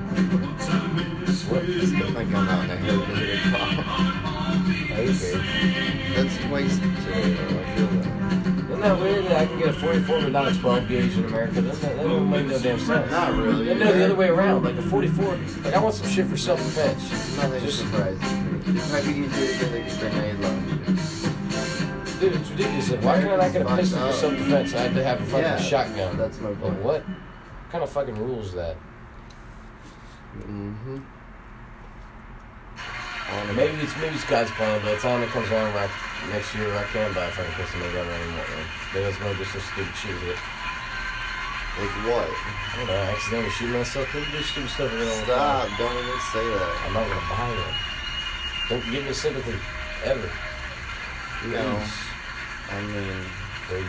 What? 1.49 1.65
Just 1.65 1.95
put 1.95 2.13
my 2.13 2.23
gun 2.25 2.47
out 2.49 2.63
and 2.63 2.71
I 2.71 2.75
heard 2.75 2.99
the 2.99 3.15
hit 3.15 3.39
a 3.39 3.49
car. 3.55 3.71
Okay. 4.99 6.13
That's 6.13 6.37
twice 6.45 6.77
today 6.77 7.33
though, 7.33 7.59
I 7.59 7.75
feel 7.75 7.87
that. 7.87 8.05
Isn't 8.69 8.81
that 8.81 8.99
weird 8.99 9.25
that 9.25 9.37
I 9.37 9.45
can 9.47 9.57
get 9.59 9.67
a 9.69 9.73
44 9.73 10.21
but 10.21 10.31
not 10.31 10.47
a 10.51 10.59
12 10.59 10.87
gauge 10.89 11.17
in 11.17 11.25
America? 11.25 11.61
Doesn't 11.61 11.81
that, 11.81 11.95
that 11.97 12.03
don't 12.03 12.29
make 12.29 12.45
no 12.47 12.59
damn 12.59 12.79
sense. 12.79 13.09
Not 13.11 13.33
really. 13.37 13.73
No, 13.73 13.91
the 13.93 14.05
other 14.05 14.15
way 14.15 14.27
around. 14.27 14.63
Like 14.63 14.75
a 14.75 14.81
44, 14.81 15.37
like 15.63 15.73
I 15.73 15.79
want 15.79 15.95
some 15.95 16.07
shit 16.09 16.27
for 16.27 16.37
self-defense. 16.37 17.37
Nothing 17.37 17.61
Just- 17.63 17.79
surprises 17.79 18.21
me. 18.21 18.79
It 18.79 18.91
might 18.91 19.05
be 19.05 19.11
easier 19.21 19.53
to 19.53 19.59
get 19.59 19.71
like 19.71 19.91
a 19.91 19.97
grenade 19.99 20.39
launcher. 20.39 20.58
Dude, 22.59 22.67
it's 22.75 22.89
ridiculous. 22.89 22.91
Like, 22.91 23.03
why 23.05 23.21
can't 23.21 23.31
I 23.31 23.45
not 23.45 23.53
get 23.53 23.61
a 23.61 23.75
pistol 23.77 23.99
for 24.07 24.13
self-defense? 24.13 24.73
I 24.73 24.77
had 24.79 24.93
to 24.95 25.03
have 25.03 25.21
a 25.21 25.25
fucking 25.25 25.43
Yeah, 25.43 25.57
shotgun. 25.57 26.17
That's 26.17 26.39
my 26.41 26.49
Like 26.49 26.59
what? 26.59 26.83
What 26.83 27.03
kind 27.71 27.83
of 27.83 27.89
fucking 27.89 28.15
rules 28.19 28.47
is 28.47 28.53
that? 28.55 28.75
Mm-hmm. 30.35 30.99
Maybe 33.55 33.77
it's 33.79 33.95
maybe 33.97 34.15
it's 34.15 34.25
God's 34.25 34.51
plan. 34.51 34.81
By 34.81 34.91
the 34.91 34.97
time 34.97 35.23
it 35.23 35.29
comes 35.29 35.47
around 35.49 35.73
like 35.75 35.91
next 36.33 36.53
year, 36.55 36.67
I 36.75 36.83
can 36.91 37.13
buy 37.13 37.25
a 37.25 37.31
fucking 37.31 37.53
pistol 37.53 37.81
and 37.81 37.93
gun 37.93 38.07
anymore. 38.07 38.43
Man. 38.43 38.65
Maybe 38.93 39.05
it's 39.05 39.17
gonna 39.19 39.37
do 39.37 39.45
some 39.45 39.61
stupid 39.61 39.95
shit 39.95 40.15
with 40.19 40.35
it. 40.35 40.41
Like 41.79 41.95
what? 42.09 42.27
I 42.27 42.75
don't 42.75 42.87
know. 42.87 43.13
Accidentally 43.13 43.51
shoot 43.51 43.69
myself. 43.71 44.05
People 44.11 44.31
do 44.33 44.41
stupid 44.43 44.69
stuff. 44.69 44.91
with 44.91 45.01
it 45.01 45.07
all 45.07 45.15
the 45.15 45.31
Stop! 45.31 45.67
time. 45.69 45.77
Don't 45.77 45.95
even 45.95 46.19
say 46.33 46.43
that. 46.43 46.73
I'm 46.83 46.93
not 46.93 47.07
gonna 47.07 47.29
buy 47.31 47.49
one. 47.55 47.75
Don't 48.67 48.91
give 48.91 49.05
me 49.05 49.13
sympathy 49.13 49.55
ever. 50.03 50.29
No. 51.47 51.77
Please. 51.77 52.08
I 52.71 52.81
mean, 52.81 53.25
Please. 53.67 53.85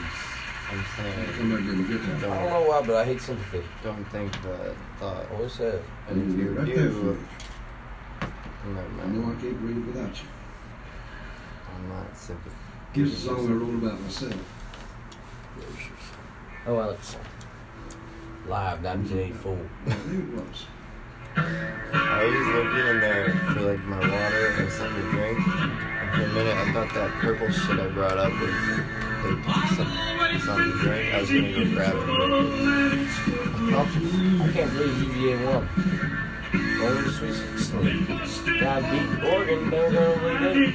I'm 0.70 0.84
saying, 0.96 1.28
I'm 1.40 1.48
not 1.50 1.58
gonna 1.66 1.82
get 1.88 2.00
I 2.00 2.12
that. 2.12 2.20
don't 2.20 2.30
don't 2.30 2.50
know 2.50 2.68
why, 2.68 2.82
but 2.86 2.96
I 2.96 3.04
hate 3.04 3.20
sympathy. 3.20 3.62
don't 3.82 4.04
think 4.10 4.30
that 4.42 4.74
thought. 5.00 5.26
I 5.28 5.34
always 5.34 5.56
have. 5.56 5.82
And 6.08 6.32
if 6.32 6.38
you 6.38 6.50
Right 6.52 6.66
there 6.66 6.90
for 6.90 7.00
do, 7.00 7.06
you. 7.06 8.72
never 8.74 9.02
I 9.02 9.06
know 9.08 9.32
I 9.32 9.40
can't 9.40 9.58
breathe 9.60 9.84
without 9.86 10.14
you. 10.22 10.28
I'm 11.74 11.88
not 11.88 12.16
sympathetic. 12.16 12.58
Here's 12.92 13.12
a 13.14 13.16
song 13.16 13.48
I 13.48 13.52
wrote 13.52 13.74
about 13.82 14.00
myself. 14.00 14.34
Oh, 16.66 16.78
Alex. 16.80 17.16
Live 18.46 18.82
1984. 18.84 19.58
I 19.86 19.90
think 19.90 20.28
it 20.28 20.34
was. 20.34 20.66
I 21.36 22.24
was 22.24 22.46
looking 22.54 22.86
in 22.86 23.00
there 23.00 23.30
for 23.54 23.60
like 23.60 23.84
my 23.84 23.98
water 23.98 24.46
and 24.58 24.70
something 24.72 25.02
to 25.02 25.10
drink. 25.10 25.38
For 26.14 26.22
a 26.22 26.28
minute, 26.28 26.56
I 26.56 26.72
thought 26.72 26.92
that 26.94 27.10
purple 27.20 27.50
shit 27.50 27.78
I 27.78 27.88
brought 27.88 28.18
up 28.18 28.32
was 28.32 28.50
like 29.22 29.68
some, 29.76 30.40
something 30.40 30.72
to 30.72 30.78
drink. 30.78 31.14
I 31.14 31.20
was 31.20 31.30
gonna 31.30 31.52
go 31.52 31.64
grab 31.74 31.94
it 31.94 32.02
I 34.42 34.50
can't 34.52 34.72
believe 34.72 35.16
UVA 35.16 35.46
won. 35.46 35.68
The 36.52 37.12
Sweet 37.12 37.34
16. 37.34 38.60
God 38.60 38.82
beat 38.90 39.24
Oregon. 39.28 39.70
They're 39.70 39.92
gonna 39.92 40.46
lead 40.46 40.56
it. 40.56 40.74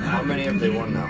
How 0.00 0.22
many 0.22 0.42
have 0.44 0.60
they 0.60 0.70
won 0.70 0.92
now? 0.92 1.08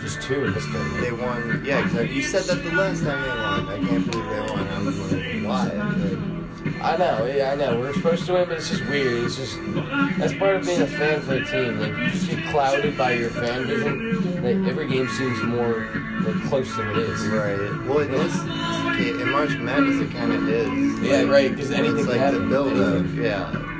Just 0.00 0.22
two 0.22 0.44
in 0.44 0.54
this 0.54 0.64
tournament. 0.66 1.00
They 1.02 1.12
won. 1.12 1.62
Yeah, 1.64 1.84
exactly. 1.84 2.14
You 2.14 2.22
said 2.22 2.44
that 2.44 2.62
the 2.62 2.70
last 2.72 3.02
time 3.02 3.20
they 3.22 3.28
won. 3.28 3.68
I 3.68 3.88
can't 3.88 4.10
believe 4.10 4.30
they 4.30 4.40
won. 4.40 4.65
I 6.82 6.96
know, 6.96 7.26
yeah, 7.26 7.52
I 7.52 7.54
know. 7.56 7.78
We're 7.80 7.92
supposed 7.94 8.26
to 8.26 8.34
win, 8.34 8.48
but 8.48 8.58
it's 8.58 8.68
just 8.70 8.84
weird. 8.88 9.24
It's 9.24 9.36
just 9.36 9.58
that's 10.18 10.34
part 10.34 10.56
of 10.56 10.66
being 10.66 10.82
a 10.82 10.86
fan 10.86 11.20
for 11.20 11.34
the 11.38 11.44
team. 11.44 11.80
Like 11.80 11.96
you 11.96 12.10
just 12.10 12.28
get 12.30 12.44
clouded 12.50 12.96
by 12.96 13.12
your 13.12 13.30
fan 13.30 13.66
vision. 13.66 14.42
Like 14.42 14.68
every 14.70 14.86
game 14.88 15.08
seems 15.08 15.42
more 15.42 15.88
like 16.24 16.42
close 16.48 16.74
than 16.76 16.90
it 16.90 16.96
is. 16.98 17.26
right. 17.28 17.58
Well, 17.86 17.98
it 18.00 18.12
is. 18.12 18.34
Okay, 18.36 19.10
in 19.10 19.30
March 19.30 19.56
Madness, 19.58 20.00
it 20.08 20.12
kind 20.14 20.32
of 20.32 20.48
is. 20.48 21.00
Yeah, 21.02 21.18
Like, 21.22 21.30
right. 21.30 21.50
Because 21.50 21.70
anything 21.70 21.98
It's 21.98 22.08
can 22.08 22.20
like 22.20 22.32
the 22.32 22.40
build 22.48 22.78
up. 22.78 23.06
Yeah. 23.14 23.72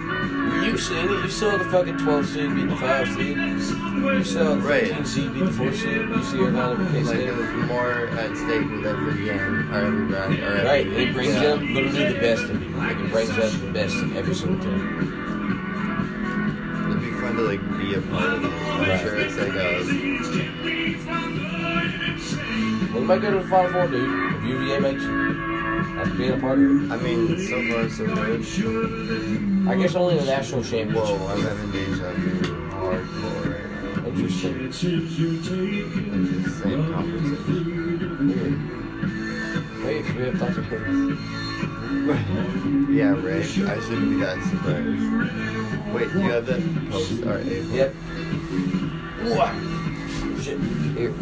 You 0.67 0.79
seen 0.79 0.97
it. 1.09 1.11
You 1.25 1.29
saw 1.31 1.57
the 1.57 1.65
fucking 1.65 1.99
12 1.99 2.27
seed 2.27 2.55
beat 2.55 2.69
the 2.69 2.77
5 2.77 3.09
seed. 3.15 3.37
You 3.37 4.25
saw 4.25 4.55
the 4.55 4.61
Right. 4.63 4.87
15 4.89 5.05
seed 5.05 5.33
beat 5.35 5.45
the 5.45 5.51
4 5.53 5.73
seed. 5.73 5.85
You 6.09 6.23
see 6.23 6.39
and 6.45 6.57
K 6.57 7.03
Like 7.03 7.07
State. 7.07 7.29
it 7.29 7.37
was 7.37 7.49
more 7.69 7.93
at 8.09 8.37
stake 8.37 8.71
with 8.71 8.87
every 8.87 9.25
game 9.25 9.73
or 9.73 9.79
every 9.79 10.05
round. 10.07 10.39
Or 10.39 10.45
every, 10.45 10.65
Right, 10.69 10.87
it 10.87 11.13
brings 11.15 11.35
yeah. 11.35 11.43
up 11.55 11.61
literally 11.61 12.13
the 12.13 12.19
best 12.21 12.43
in 12.51 12.59
people. 12.61 12.79
Like 12.81 12.99
it 12.99 13.11
brings 13.13 13.31
up 13.31 13.53
the 13.61 13.71
best 13.73 13.95
in 13.97 14.17
every 14.17 14.35
single 14.35 14.59
team. 14.65 14.81
It'd 16.91 17.01
be 17.01 17.11
fun 17.13 17.37
to 17.37 17.43
like 17.43 17.61
be 17.79 17.95
a 17.95 18.01
part 18.01 18.33
of 18.35 18.45
it. 18.45 18.51
I'm 18.51 18.81
Right. 18.89 19.01
sure 19.01 19.17
it's 19.17 19.37
like 19.37 19.55
a 19.55 19.57
Well, 22.93 23.03
you 23.03 23.09
might 23.09 23.21
go 23.21 23.31
to 23.31 23.39
the 23.43 23.49
Final 23.49 23.71
Four, 23.73 23.87
dude. 23.89 24.35
If 24.37 24.45
UVA 24.45 24.81
makes 24.81 25.03
it. 25.05 25.46
That's 25.97 26.11
being 26.11 26.33
a 26.33 26.37
part 26.39 26.59
of 26.59 26.65
it. 26.65 26.91
I 26.93 26.97
mean, 26.99 27.39
so 27.49 27.63
far 27.73 27.89
so 27.89 28.05
good. 28.07 28.45
I 29.67 29.75
guess 29.77 29.95
only 29.95 30.19
the 30.19 30.27
national 30.27 30.63
championship. 30.63 30.95
Whoa, 30.95 31.27
I'm 31.29 31.41
having 31.41 31.71
deja 31.73 32.11
vu 32.13 32.43
hardcore. 32.71 34.07
Interesting. 34.07 34.65
Like 34.65 34.73
the 36.45 36.51
same 36.51 36.93
conversation. 36.93 38.57
Wait, 39.87 40.05
we 40.15 40.21
have 40.25 40.35
about 40.35 40.55
this. 40.55 40.67
yeah, 42.91 43.13
right. 43.13 43.41
I 43.41 43.43
shouldn't 43.81 44.11
be 44.11 44.17
that 44.21 44.39
surprised. 44.51 45.07
Wait, 45.95 46.09
do 46.13 46.19
you 46.19 46.31
have 46.31 46.45
that 46.47 46.61
post? 46.91 47.23
Alright. 47.23 47.47
Yep. 47.47 47.95
Ooh, 49.25 50.43
Shit. 50.43 50.59
Here. 50.97 51.13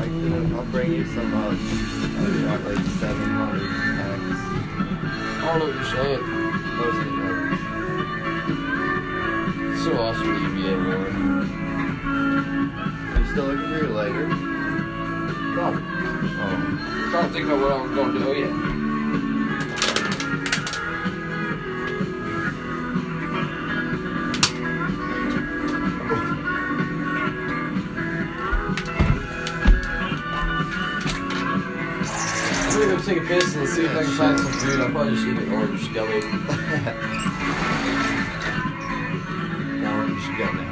I 0.00 0.04
can, 0.04 0.54
I'll 0.56 0.64
bring 0.64 0.92
you 0.92 1.04
some 1.04 1.34
uh, 1.34 1.50
I 1.50 2.56
got 2.56 2.64
like 2.64 2.78
700 2.78 3.60
packs. 4.00 4.40
I 5.36 5.44
don't 5.44 5.58
know 5.58 5.66
what 5.66 5.74
you're 5.76 5.84
saying. 5.84 6.24
So 9.84 9.90
awesome, 9.98 10.56
UVA 10.56 10.74
won. 10.76 11.04
Are 13.12 13.20
you 13.20 13.26
still 13.30 13.44
looking 13.44 13.68
for 13.68 13.76
your 13.76 13.88
lighter? 13.88 14.26
No. 15.56 15.66
Oh. 15.76 17.08
Trying 17.10 17.26
to 17.26 17.32
think 17.34 17.46
about 17.46 17.60
what 17.60 17.72
I'm 17.72 17.94
going 17.94 18.12
to 18.14 18.18
do 18.20 18.32
yet. 18.38 18.79
Take 33.14 33.24
a 33.24 33.26
piss 33.26 33.56
and 33.56 33.68
see 33.68 33.84
if 33.84 33.96
I 33.96 34.04
can 34.04 34.12
find 34.12 34.38
some 34.38 34.52
food. 34.52 34.80
I'll 34.80 34.90
probably 34.90 35.14
just 35.14 35.26
eat 35.26 35.36
an 35.38 35.52
orange 35.52 35.92
gummy. 35.92 36.20
now 39.82 40.04
you 40.04 40.69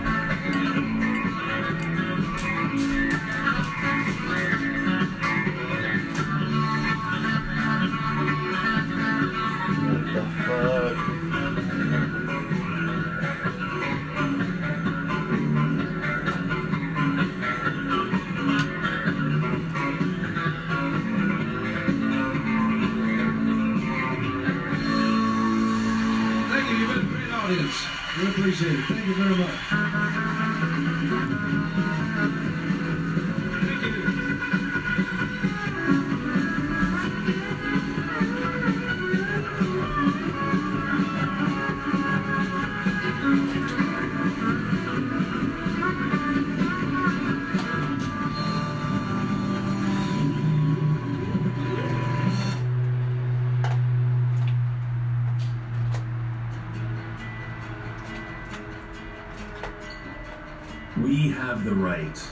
right. 61.98 62.22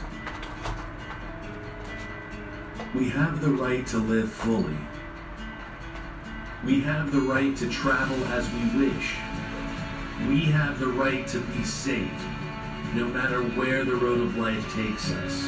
We 2.94 3.08
have 3.10 3.40
the 3.40 3.50
right 3.50 3.86
to 3.88 3.98
live 3.98 4.30
fully. 4.30 4.76
We 6.64 6.80
have 6.82 7.12
the 7.12 7.20
right 7.20 7.56
to 7.56 7.68
travel 7.68 8.16
as 8.26 8.48
we 8.52 8.86
wish. 8.86 9.16
We 10.28 10.40
have 10.52 10.78
the 10.78 10.88
right 10.88 11.26
to 11.28 11.40
be 11.40 11.64
safe, 11.64 12.24
no 12.94 13.06
matter 13.06 13.42
where 13.42 13.84
the 13.84 13.96
road 13.96 14.20
of 14.20 14.36
life 14.36 14.64
takes 14.74 15.10
us. 15.10 15.44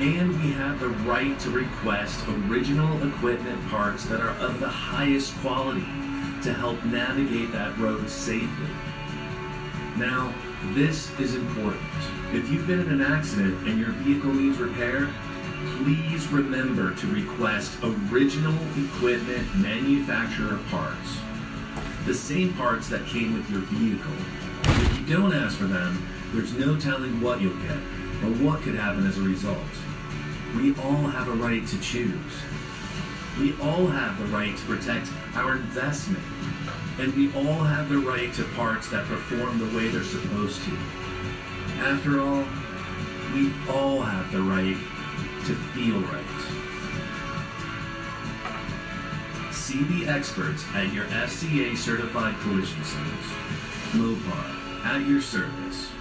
And 0.00 0.30
we 0.42 0.52
have 0.52 0.80
the 0.80 0.88
right 0.88 1.38
to 1.40 1.50
request 1.50 2.26
original 2.48 3.06
equipment 3.06 3.68
parts 3.68 4.04
that 4.06 4.20
are 4.20 4.36
of 4.38 4.60
the 4.60 4.68
highest 4.68 5.36
quality 5.38 5.86
to 6.42 6.52
help 6.52 6.82
navigate 6.84 7.52
that 7.52 7.76
road 7.78 8.08
safely. 8.08 8.70
Now, 9.96 10.34
this 10.72 11.08
is 11.20 11.36
important. 11.36 11.82
If 12.32 12.50
you've 12.50 12.66
been 12.66 12.80
in 12.80 12.88
an 12.88 13.00
accident 13.00 13.68
and 13.68 13.78
your 13.78 13.90
vehicle 13.90 14.32
needs 14.32 14.58
repair, 14.58 15.08
please 15.78 16.26
remember 16.28 16.94
to 16.96 17.06
request 17.06 17.78
original 18.10 18.54
equipment 18.76 19.54
manufacturer 19.56 20.58
parts. 20.68 21.18
The 22.06 22.14
same 22.14 22.52
parts 22.54 22.88
that 22.88 23.06
came 23.06 23.34
with 23.34 23.48
your 23.48 23.60
vehicle. 23.60 24.12
If 24.64 24.98
you 24.98 25.16
don't 25.16 25.32
ask 25.32 25.56
for 25.56 25.66
them, 25.66 26.04
there's 26.32 26.52
no 26.54 26.76
telling 26.76 27.20
what 27.20 27.40
you'll 27.40 27.56
get 27.62 27.76
or 28.24 28.34
what 28.42 28.62
could 28.62 28.74
happen 28.74 29.06
as 29.06 29.16
a 29.18 29.22
result. 29.22 29.58
We 30.56 30.74
all 30.82 31.06
have 31.06 31.28
a 31.28 31.34
right 31.34 31.64
to 31.64 31.80
choose. 31.80 32.32
We 33.38 33.52
all 33.60 33.86
have 33.86 34.18
the 34.18 34.26
right 34.36 34.56
to 34.56 34.64
protect 34.64 35.08
our 35.34 35.52
investment. 35.52 36.24
And 36.98 37.12
we 37.14 37.32
all 37.34 37.64
have 37.64 37.88
the 37.88 37.98
right 37.98 38.32
to 38.34 38.44
parts 38.54 38.88
that 38.90 39.06
perform 39.06 39.58
the 39.58 39.76
way 39.76 39.88
they're 39.88 40.04
supposed 40.04 40.62
to. 40.62 40.70
After 41.80 42.20
all, 42.20 42.44
we 43.34 43.52
all 43.68 44.00
have 44.00 44.30
the 44.30 44.40
right 44.40 44.76
to 45.46 45.54
feel 45.74 46.00
right. 46.00 46.24
See 49.52 49.82
the 49.82 50.08
experts 50.08 50.64
at 50.74 50.92
your 50.92 51.06
FCA 51.06 51.76
certified 51.76 52.38
collision 52.42 52.84
centers. 52.84 53.26
Mopar, 53.92 54.84
at 54.84 55.06
your 55.06 55.20
service. 55.20 55.93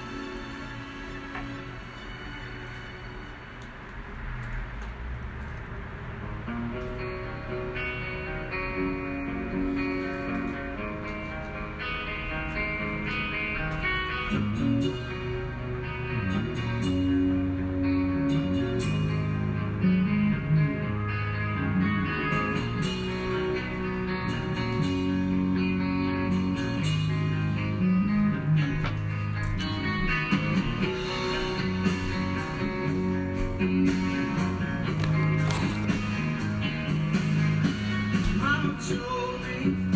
Told 39.64 39.93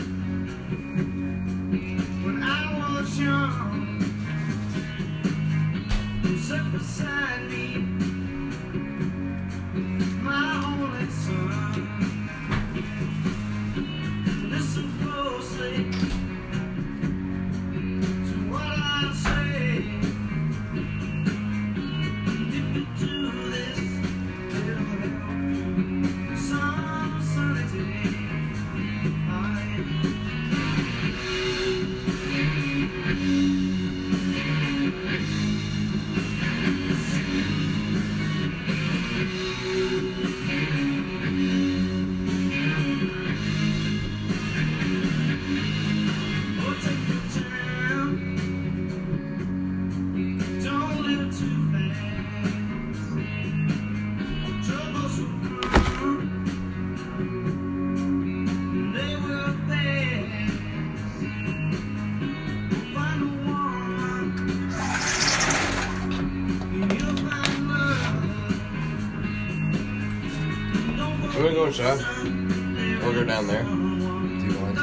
I'm 71.37 71.43
gonna 71.43 71.53
go 71.53 71.65
inside. 71.67 72.01
I'll 72.01 73.13
go 73.13 73.23
down 73.23 73.45
there. 73.45 73.61
Do 73.61 73.69
you 73.69 74.59
want 74.59 74.75
to? 74.75 74.81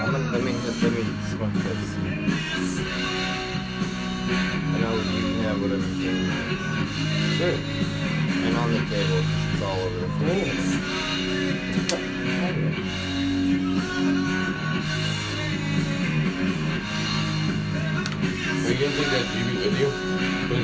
I'm 0.00 0.12
gonna, 0.12 0.30
let 0.30 0.42
me, 0.42 0.52
let 0.52 0.92
me 0.92 1.04
smoke 1.28 1.52
this. 1.52 1.96
And 4.72 4.82
I'll, 4.82 4.96
you 4.96 5.20
can 5.20 5.42
have 5.42 5.60
whatever 5.60 5.86
you 5.88 6.08
want. 6.24 6.56
Sure. 7.36 7.56
And 8.46 8.56
on 8.56 8.72
the 8.72 8.78
table, 8.88 9.20
it's 9.52 9.62
all 9.62 9.78
over 9.78 9.98
the 10.00 10.06
place. 10.20 10.72
Are 18.64 18.72
you 18.72 18.78
gonna 18.78 18.96
take 18.96 19.10
that 19.10 19.24
TV 19.34 19.48
with 19.54 19.76
you? 19.78 19.88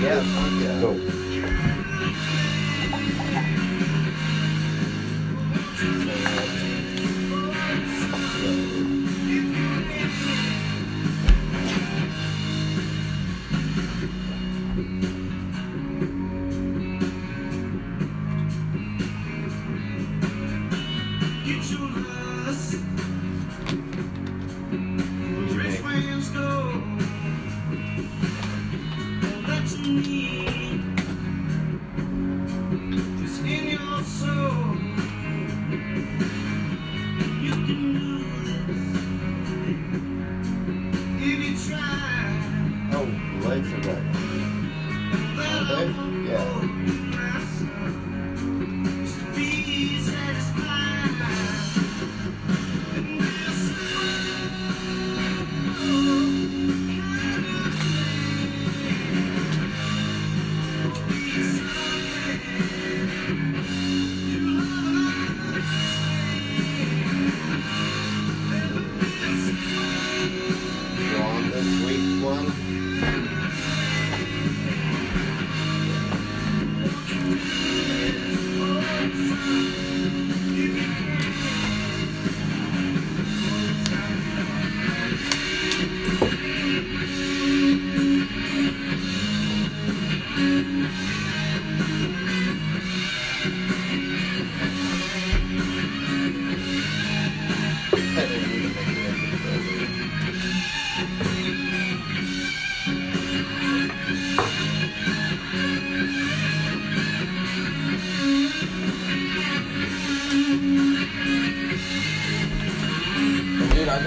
Yeah, 0.01 0.21
fuck 0.23 0.53
yeah. 0.63 0.81
Go. 0.81 1.28
legs 43.49 43.73
are 43.73 43.81
right. 43.91 44.05
Okay? 45.71 45.89
Yeah. 46.29 46.45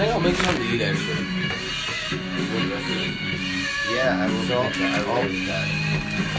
Think 0.02 0.14
I'll 0.14 0.20
make 0.20 0.36
to 0.36 0.62
eat 0.62 0.82
actually. 0.82 1.26
Yeah, 3.94 4.18
I 4.18 4.26
will. 4.26 4.50
I 4.50 4.98
will 5.06 5.28
do 5.28 5.46
that. 5.46 5.66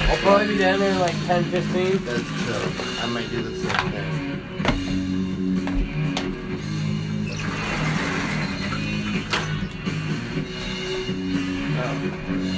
I'll 0.10 0.18
probably 0.18 0.48
be 0.48 0.58
down 0.58 0.80
there 0.80 0.92
in 0.92 1.00
like 1.00 1.16
10, 1.28 1.44
15. 1.46 1.98
That's 2.04 2.24
true. 2.44 2.72
I 3.00 3.06
might 3.08 3.30
do 3.30 3.42
the 3.42 3.56
same 3.56 3.92
thing. 3.92 4.24
You'll 12.34 12.53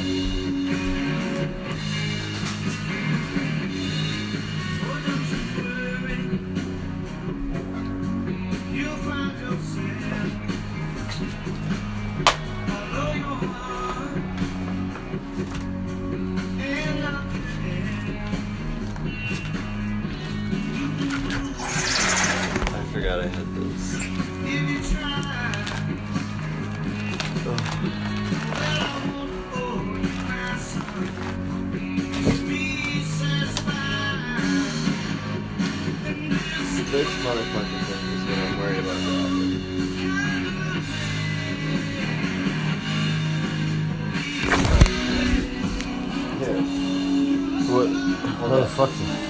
What? 47.75 47.87
Hold 47.87 48.51
Oh, 48.53 48.59
that. 48.61 48.69
fuck. 48.69 48.89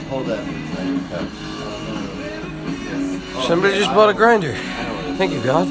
Hold 0.10 0.25
that 0.27 0.39
for 0.43 0.51
a 0.51 0.53
second. 0.75 1.01
Yes. 1.10 1.23
Oh, 3.36 3.41
Somebody 3.47 3.73
just 3.77 3.89
I 3.89 3.93
bought 3.95 4.10
a 4.10 4.13
don't- 4.13 4.21
grinder. 4.21 4.53
I 4.55 4.58
don't 4.86 4.95
wanna- 4.95 5.17
Thank 5.17 5.31
you, 5.34 5.39
God. 5.41 5.67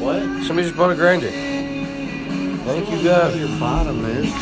What? 0.00 0.22
Somebody 0.46 0.62
just 0.68 0.76
bought 0.76 0.90
a 0.90 0.94
grinder. 0.94 1.30
Thank 1.30 2.90
you, 2.90 3.02
God. 3.04 3.34
your 3.38 3.48
bottom 3.60 4.04
is. 4.06 4.32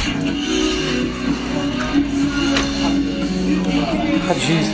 Oh, 4.25 4.35
jeez. 4.39 4.69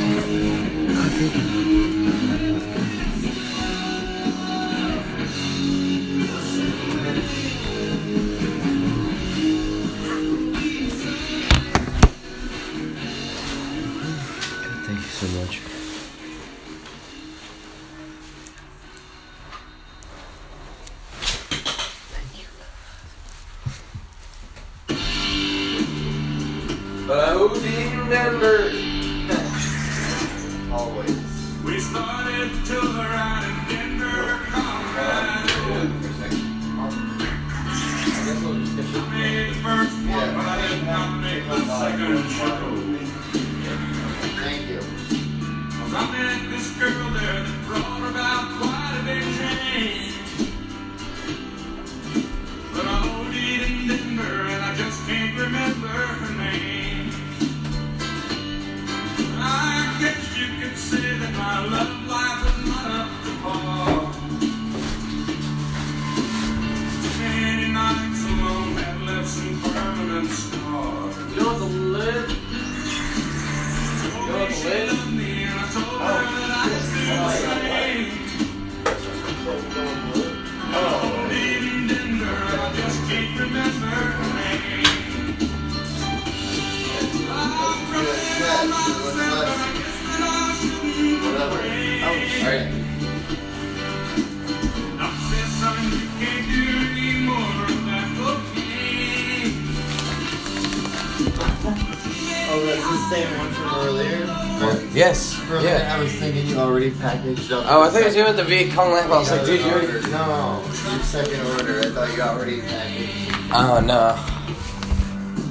Packaged 107.48 107.66
up. 107.66 107.72
Oh, 107.72 107.82
I 107.82 107.90
thought 107.90 108.14
you 108.16 108.22
were 108.22 108.28
at 108.28 108.36
the 108.36 108.44
Viet 108.44 108.72
Cong 108.72 108.92
lab. 108.92 109.10
I 109.10 109.18
was 109.18 109.30
like, 109.30 109.44
dude, 109.46 109.60
you 109.60 109.66
already. 109.66 109.86
ordered. 109.86 110.10
No, 110.10 110.62
your 110.66 111.02
second 111.02 111.40
order. 111.46 111.80
I 111.80 111.90
thought 111.90 112.16
you 112.16 112.22
already 112.22 112.60
packaged. 112.62 113.32
Oh, 113.52 113.80
no. 113.80 114.14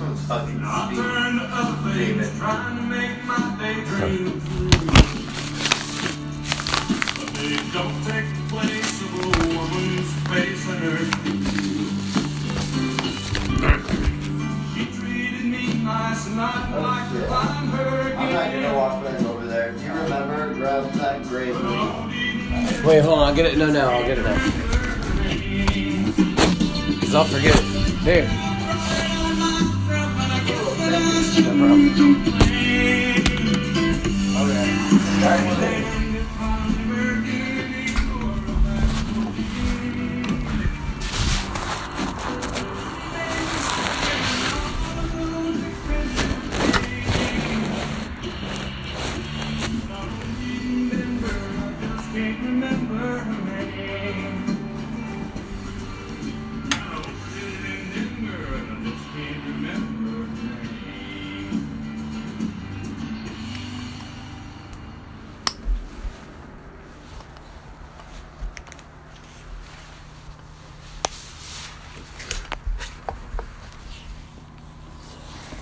I'm 0.06 0.16
fucking 0.16 0.62
I 0.64 0.90
speed. 0.92 1.08
Wait, 22.88 23.02
hold 23.04 23.20
on. 23.20 23.28
I'll 23.28 23.36
get 23.36 23.48
it. 23.48 23.58
No, 23.58 23.66
no, 23.66 23.90
I'll 23.90 24.08
get 24.08 24.18
it 24.18 24.24
now. 24.24 24.36
Because 26.88 27.16
I'll 27.16 27.26
forget 27.26 27.54
it. 27.54 27.64
Here. 28.06 28.24
No 31.44 31.52
problem. 31.58 32.28
Can't 35.20 35.77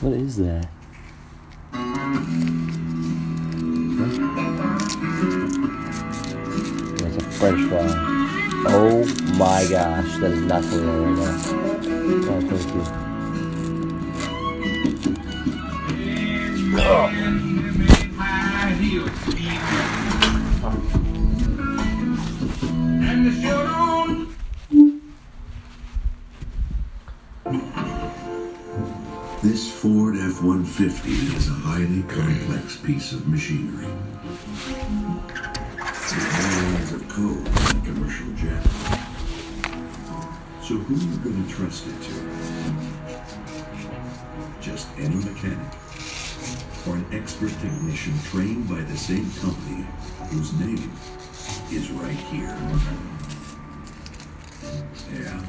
What 0.06 0.14
is 0.14 0.38
that? 0.38 0.68
That's 6.99 7.18
a 7.18 7.22
French 7.32 7.62
fry. 7.70 7.88
Oh 8.68 9.03
my 9.36 9.66
gosh, 9.68 10.18
that 10.20 10.32
is 10.32 10.43
not 10.43 10.64
for 10.64 10.78
real 10.78 11.06
right 11.06 11.18
now. 11.18 11.41
Oh, 12.28 12.41
thank 12.51 12.70
you. 12.76 12.84
And 19.58 19.84
F-150 30.36 31.38
is 31.38 31.47
a 31.47 31.53
highly 31.53 32.03
complex 32.03 32.75
piece 32.75 33.13
of 33.13 33.25
machinery. 33.25 33.88
It 35.88 36.91
of 36.91 37.07
code 37.07 37.47
in 37.47 37.77
a 37.77 37.86
commercial 37.86 38.27
jet. 38.33 38.61
So 40.61 40.75
who 40.75 40.93
are 40.93 40.99
you 40.99 41.17
going 41.19 41.41
to 41.41 41.49
trust 41.53 41.88
it 41.88 42.01
to? 42.01 42.13
Just 44.59 44.89
any 44.97 45.15
mechanic? 45.15 45.71
Or 46.86 46.95
an 46.97 47.05
expert 47.13 47.51
technician 47.61 48.19
trained 48.23 48.67
by 48.67 48.81
the 48.81 48.97
same 48.97 49.31
company 49.39 49.88
whose 50.31 50.51
name 50.59 50.91
is 51.71 51.89
right 51.91 52.11
here? 52.11 52.57
Yeah, 55.13 55.41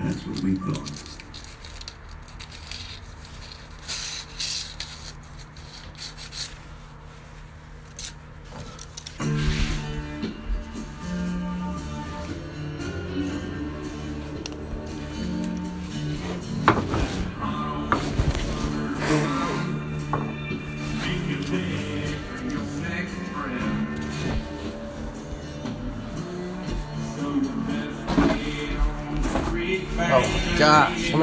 that's 0.00 0.26
what 0.26 0.40
we 0.40 0.56
thought. 0.56 1.03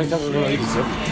Oh 0.02 0.04
my 0.04 0.10
gosh, 0.10 0.20
how 0.20 0.24
many 0.24 0.24
times 0.24 0.24
are 0.24 0.28
we 0.28 0.34
gonna 0.34 0.49
eat 0.49 1.06
this? 1.06 1.11